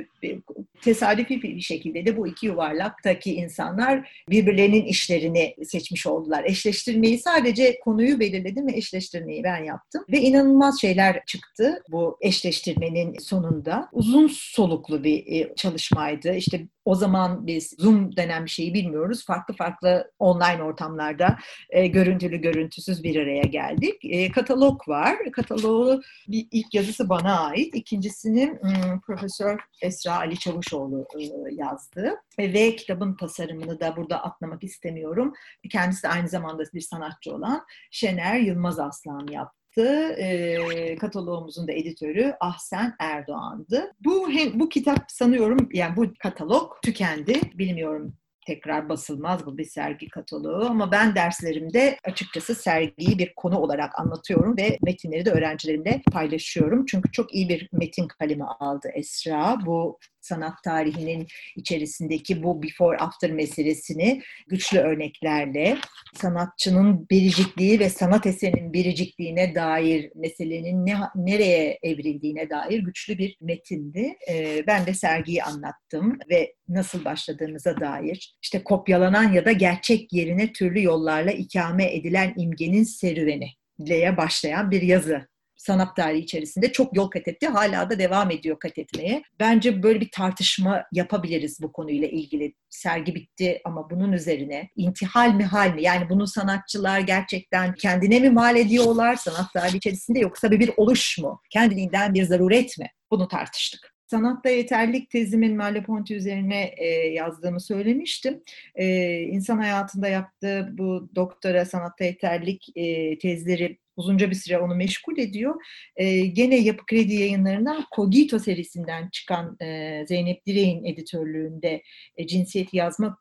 Tesadüfi 0.81 1.41
bir 1.41 1.61
şekilde 1.61 2.05
de 2.05 2.17
bu 2.17 2.27
iki 2.27 2.45
yuvarlaktaki 2.45 3.35
insanlar 3.35 4.23
birbirlerinin 4.29 4.85
işlerini 4.85 5.55
seçmiş 5.65 6.07
oldular. 6.07 6.43
Eşleştirmeyi 6.43 7.19
sadece 7.19 7.79
konuyu 7.79 8.19
belirledim 8.19 8.67
ve 8.67 8.71
eşleştirmeyi 8.71 9.43
ben 9.43 9.63
yaptım. 9.63 10.05
Ve 10.11 10.21
inanılmaz 10.21 10.81
şeyler 10.81 11.25
çıktı 11.25 11.83
bu 11.91 12.17
eşleştirmenin 12.21 13.19
sonunda. 13.19 13.89
Uzun 13.91 14.27
soluklu 14.27 15.03
bir 15.03 15.27
e, 15.27 15.55
çalışmaydı. 15.55 16.35
İşte 16.35 16.67
o 16.85 16.95
zaman 16.95 17.47
biz 17.47 17.73
Zoom 17.79 18.15
denen 18.15 18.45
bir 18.45 18.49
şeyi 18.49 18.73
bilmiyoruz. 18.73 19.25
Farklı 19.25 19.53
farklı 19.53 20.11
online 20.19 20.63
ortamlarda 20.63 21.37
e, 21.69 21.87
görüntülü 21.87 22.37
görüntüsüz 22.37 23.03
bir 23.03 23.15
araya 23.15 23.41
geldik. 23.41 23.95
E, 24.03 24.31
katalog 24.31 24.89
var. 24.89 25.17
Kataloğu 25.31 26.01
bir 26.27 26.47
ilk 26.51 26.73
yazısı 26.73 27.09
bana 27.09 27.39
ait. 27.39 27.75
İkincisini 27.75 28.57
hmm, 28.61 28.99
Profesör 28.99 29.59
Esra 29.81 30.17
Ali 30.17 30.39
Çavuşoğlu 30.39 31.07
e, 31.19 31.23
yazdı. 31.51 32.15
E, 32.37 32.53
ve 32.53 32.75
kitabın 32.75 33.15
tasarımını 33.15 33.79
da 33.79 33.95
burada 33.95 34.23
atlamak 34.23 34.63
istemiyorum. 34.63 35.33
Kendisi 35.71 36.03
de 36.03 36.07
aynı 36.07 36.27
zamanda 36.27 36.63
bir 36.73 36.81
sanatçı 36.81 37.35
olan 37.35 37.65
Şener 37.91 38.39
Yılmaz 38.39 38.79
Aslan 38.79 39.27
yaptı 39.31 39.64
yaptı. 39.77 40.13
E, 40.21 40.95
kataloğumuzun 40.95 41.67
da 41.67 41.71
editörü 41.71 42.33
Ahsen 42.39 42.95
Erdoğan'dı. 42.99 43.91
Bu 44.05 44.27
bu 44.53 44.69
kitap 44.69 45.05
sanıyorum 45.07 45.69
yani 45.73 45.97
bu 45.97 46.05
katalog 46.19 46.81
tükendi. 46.83 47.41
Bilmiyorum 47.53 48.13
tekrar 48.47 48.89
basılmaz 48.89 49.45
bu 49.45 49.57
bir 49.57 49.65
sergi 49.65 50.09
kataloğu 50.09 50.65
ama 50.65 50.91
ben 50.91 51.15
derslerimde 51.15 51.97
açıkçası 52.03 52.55
sergiyi 52.55 53.19
bir 53.19 53.33
konu 53.35 53.57
olarak 53.57 53.99
anlatıyorum 53.99 54.57
ve 54.57 54.77
metinleri 54.81 55.25
de 55.25 55.31
öğrencilerimle 55.31 56.01
paylaşıyorum. 56.11 56.85
Çünkü 56.85 57.11
çok 57.11 57.33
iyi 57.33 57.49
bir 57.49 57.69
metin 57.71 58.07
kalemi 58.07 58.43
aldı 58.43 58.87
Esra. 58.93 59.57
Bu 59.65 59.99
sanat 60.25 60.63
tarihinin 60.63 61.27
içerisindeki 61.55 62.43
bu 62.43 62.63
before 62.63 62.97
after 62.97 63.31
meselesini 63.31 64.21
güçlü 64.47 64.77
örneklerle 64.79 65.77
sanatçının 66.15 67.09
biricikliği 67.09 67.79
ve 67.79 67.89
sanat 67.89 68.25
eserinin 68.25 68.73
biricikliğine 68.73 69.55
dair 69.55 70.11
meselenin 70.15 70.85
ne, 70.85 70.95
nereye 71.15 71.79
evrildiğine 71.83 72.49
dair 72.49 72.79
güçlü 72.79 73.17
bir 73.17 73.37
metindi. 73.41 74.13
Ee, 74.29 74.63
ben 74.67 74.85
de 74.85 74.93
sergiyi 74.93 75.43
anlattım 75.43 76.19
ve 76.29 76.53
nasıl 76.69 77.05
başladığımıza 77.05 77.79
dair 77.79 78.35
işte 78.41 78.63
kopyalanan 78.63 79.33
ya 79.33 79.45
da 79.45 79.51
gerçek 79.51 80.13
yerine 80.13 80.53
türlü 80.53 80.83
yollarla 80.83 81.31
ikame 81.31 81.95
edilen 81.95 82.33
imgenin 82.37 82.83
serüveni 82.83 83.49
diye 83.85 84.17
başlayan 84.17 84.71
bir 84.71 84.81
yazı 84.81 85.27
sanat 85.57 85.95
tarihi 85.95 86.23
içerisinde 86.23 86.71
çok 86.71 86.97
yol 86.97 87.07
kat 87.07 87.27
etti. 87.27 87.47
Hala 87.47 87.89
da 87.89 87.99
devam 87.99 88.31
ediyor 88.31 88.59
kat 88.59 88.77
etmeye. 88.77 89.21
Bence 89.39 89.83
böyle 89.83 90.01
bir 90.01 90.09
tartışma 90.11 90.83
yapabiliriz 90.91 91.61
bu 91.61 91.71
konuyla 91.71 92.07
ilgili. 92.07 92.53
Sergi 92.69 93.15
bitti 93.15 93.61
ama 93.65 93.89
bunun 93.89 94.11
üzerine 94.11 94.69
intihal 94.75 95.33
mi 95.33 95.43
hal 95.43 95.73
mi? 95.73 95.83
Yani 95.83 96.09
bunu 96.09 96.27
sanatçılar 96.27 96.99
gerçekten 96.99 97.73
kendine 97.73 98.19
mi 98.19 98.29
mal 98.29 98.55
ediyorlar 98.55 99.15
sanat 99.15 99.53
tarihi 99.53 99.77
içerisinde 99.77 100.19
yoksa 100.19 100.51
bir, 100.51 100.59
bir 100.59 100.71
oluş 100.77 101.17
mu? 101.17 101.41
Kendiliğinden 101.49 102.13
bir 102.13 102.23
zaruret 102.23 102.77
mi? 102.77 102.87
Bunu 103.11 103.27
tartıştık. 103.27 103.95
Sanatta 104.07 104.49
yeterlilik 104.49 105.09
tezimin 105.09 105.55
Merleau-Ponty 105.55 106.15
üzerine 106.15 106.73
e, 106.77 106.87
yazdığımı 106.89 107.61
söylemiştim. 107.61 108.43
E, 108.75 109.19
insan 109.21 109.57
hayatında 109.57 110.07
yaptığı 110.07 110.69
bu 110.77 111.09
doktora 111.15 111.65
sanatta 111.65 112.03
yeterlilik 112.03 112.65
e, 112.75 113.17
tezleri 113.17 113.77
uzunca 113.95 114.29
bir 114.29 114.35
süre 114.35 114.59
onu 114.59 114.75
meşgul 114.75 115.17
ediyor. 115.17 115.55
E, 115.95 116.19
gene 116.19 116.55
Yapı 116.55 116.85
Kredi 116.85 117.13
yayınlarından 117.13 117.85
Cogito 117.95 118.39
serisinden 118.39 119.09
çıkan 119.09 119.57
e, 119.61 120.03
Zeynep 120.07 120.45
Direğin 120.45 120.85
editörlüğünde 120.85 121.81
e, 122.17 122.27
Cinsiyet 122.27 122.73
Yazma 122.73 123.17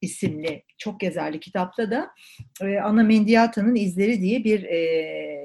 isimli 0.00 0.64
çok 0.78 1.02
yazarlı 1.02 1.40
kitapta 1.40 1.90
da 1.90 2.10
e, 2.62 2.78
Anna 2.78 3.02
Mendiata'nın 3.02 3.74
izleri 3.74 4.20
diye 4.20 4.44
bir 4.44 4.62
e, 4.64 4.76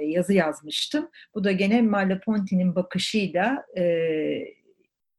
yazı 0.05 0.33
yazmıştım. 0.33 1.09
Bu 1.35 1.43
da 1.43 1.51
gene 1.51 1.81
Merleau-Ponty'nin 1.81 2.75
bakışıyla 2.75 3.65
e, 3.77 3.83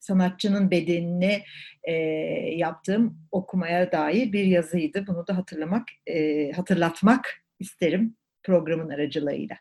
sanatçının 0.00 0.70
bedenine 0.70 1.42
e, 1.84 1.92
yaptığım 2.56 3.18
okumaya 3.30 3.92
dair 3.92 4.32
bir 4.32 4.44
yazıydı. 4.44 5.06
Bunu 5.06 5.26
da 5.26 5.36
hatırlamak, 5.36 5.88
e, 6.06 6.50
hatırlatmak 6.52 7.44
isterim 7.60 8.16
programın 8.48 8.88
aracılığıyla. 8.88 9.56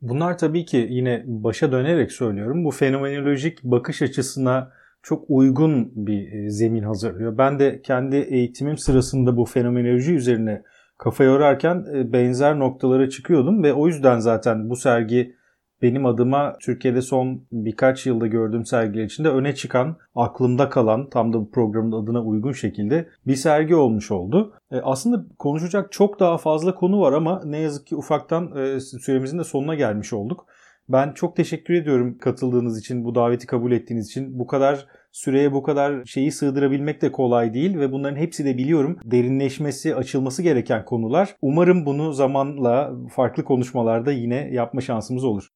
Bunlar 0.00 0.38
tabii 0.38 0.64
ki 0.64 0.86
yine 0.90 1.24
başa 1.26 1.72
dönerek 1.72 2.12
söylüyorum. 2.12 2.64
Bu 2.64 2.70
fenomenolojik 2.70 3.62
bakış 3.64 4.02
açısına 4.02 4.72
çok 5.02 5.24
uygun 5.28 5.92
bir 6.06 6.32
e, 6.32 6.50
zemin 6.50 6.82
hazırlıyor. 6.82 7.38
Ben 7.38 7.58
de 7.58 7.82
kendi 7.82 8.16
eğitimim 8.16 8.78
sırasında 8.78 9.36
bu 9.36 9.44
fenomenoloji 9.44 10.14
üzerine 10.14 10.62
kafa 10.98 11.24
yorarken 11.24 11.84
e, 11.94 12.12
benzer 12.12 12.58
noktalara 12.58 13.08
çıkıyordum 13.08 13.62
ve 13.62 13.72
o 13.72 13.86
yüzden 13.86 14.18
zaten 14.18 14.70
bu 14.70 14.76
sergi 14.76 15.36
benim 15.82 16.06
adıma 16.06 16.56
Türkiye'de 16.60 17.02
son 17.02 17.42
birkaç 17.52 18.06
yılda 18.06 18.26
gördüğüm 18.26 18.66
sergiler 18.66 19.04
içinde 19.04 19.28
öne 19.28 19.54
çıkan, 19.54 19.96
aklımda 20.14 20.68
kalan, 20.68 21.10
tam 21.10 21.32
da 21.32 21.40
bu 21.40 21.50
programın 21.50 21.92
adına 21.92 22.22
uygun 22.22 22.52
şekilde 22.52 23.08
bir 23.26 23.36
sergi 23.36 23.74
olmuş 23.74 24.10
oldu. 24.10 24.52
E, 24.70 24.76
aslında 24.76 25.24
konuşacak 25.38 25.92
çok 25.92 26.20
daha 26.20 26.38
fazla 26.38 26.74
konu 26.74 27.00
var 27.00 27.12
ama 27.12 27.42
ne 27.44 27.58
yazık 27.58 27.86
ki 27.86 27.96
ufaktan 27.96 28.56
e, 28.56 28.80
süremizin 28.80 29.38
de 29.38 29.44
sonuna 29.44 29.74
gelmiş 29.74 30.12
olduk. 30.12 30.46
Ben 30.88 31.12
çok 31.12 31.36
teşekkür 31.36 31.74
ediyorum 31.74 32.18
katıldığınız 32.18 32.78
için, 32.78 33.04
bu 33.04 33.14
daveti 33.14 33.46
kabul 33.46 33.72
ettiğiniz 33.72 34.06
için. 34.06 34.38
Bu 34.38 34.46
kadar 34.46 34.86
süreye 35.12 35.52
bu 35.52 35.62
kadar 35.62 36.04
şeyi 36.04 36.32
sığdırabilmek 36.32 37.02
de 37.02 37.12
kolay 37.12 37.54
değil 37.54 37.78
ve 37.78 37.92
bunların 37.92 38.16
hepsi 38.16 38.44
de 38.44 38.58
biliyorum 38.58 38.98
derinleşmesi, 39.04 39.94
açılması 39.94 40.42
gereken 40.42 40.84
konular. 40.84 41.36
Umarım 41.42 41.86
bunu 41.86 42.12
zamanla 42.12 42.92
farklı 43.10 43.44
konuşmalarda 43.44 44.12
yine 44.12 44.48
yapma 44.52 44.80
şansımız 44.80 45.24
olur. 45.24 45.48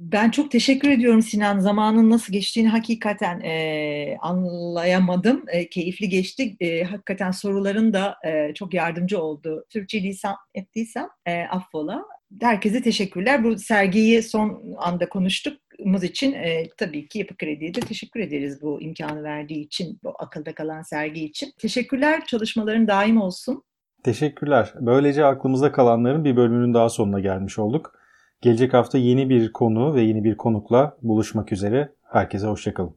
Ben 0.00 0.30
çok 0.30 0.50
teşekkür 0.50 0.90
ediyorum 0.90 1.22
Sinan. 1.22 1.58
Zamanın 1.58 2.10
nasıl 2.10 2.32
geçtiğini 2.32 2.68
hakikaten 2.68 3.40
e, 3.40 4.16
anlayamadım. 4.20 5.44
E, 5.48 5.68
keyifli 5.68 6.08
geçti. 6.08 6.56
E, 6.60 6.84
hakikaten 6.84 7.30
soruların 7.30 7.92
da 7.92 8.16
e, 8.24 8.54
çok 8.54 8.74
yardımcı 8.74 9.22
oldu. 9.22 9.64
Türkçe 9.70 10.02
lisan 10.02 10.36
ettiysem 10.54 11.08
e, 11.26 11.42
affola. 11.42 12.04
Herkese 12.40 12.82
teşekkürler. 12.82 13.44
Bu 13.44 13.58
sergiyi 13.58 14.22
son 14.22 14.74
anda 14.78 15.08
konuştuğumuz 15.08 16.04
için 16.04 16.32
e, 16.32 16.68
tabii 16.76 17.08
ki 17.08 17.18
Yapı 17.18 17.36
Kredi'ye 17.36 17.74
de 17.74 17.80
teşekkür 17.80 18.20
ederiz 18.20 18.62
bu 18.62 18.82
imkanı 18.82 19.22
verdiği 19.22 19.60
için, 19.64 19.98
bu 20.04 20.14
akılda 20.18 20.54
kalan 20.54 20.82
sergi 20.82 21.24
için. 21.24 21.52
Teşekkürler. 21.58 22.26
Çalışmaların 22.26 22.88
daim 22.88 23.20
olsun. 23.20 23.62
Teşekkürler. 24.04 24.74
Böylece 24.80 25.24
aklımızda 25.24 25.72
kalanların 25.72 26.24
bir 26.24 26.36
bölümünün 26.36 26.74
daha 26.74 26.88
sonuna 26.88 27.20
gelmiş 27.20 27.58
olduk. 27.58 27.95
Gelecek 28.40 28.74
hafta 28.74 28.98
yeni 28.98 29.28
bir 29.28 29.52
konu 29.52 29.94
ve 29.94 30.02
yeni 30.02 30.24
bir 30.24 30.36
konukla 30.36 30.96
buluşmak 31.02 31.52
üzere. 31.52 31.94
Herkese 32.02 32.46
hoşçakalın. 32.46 32.96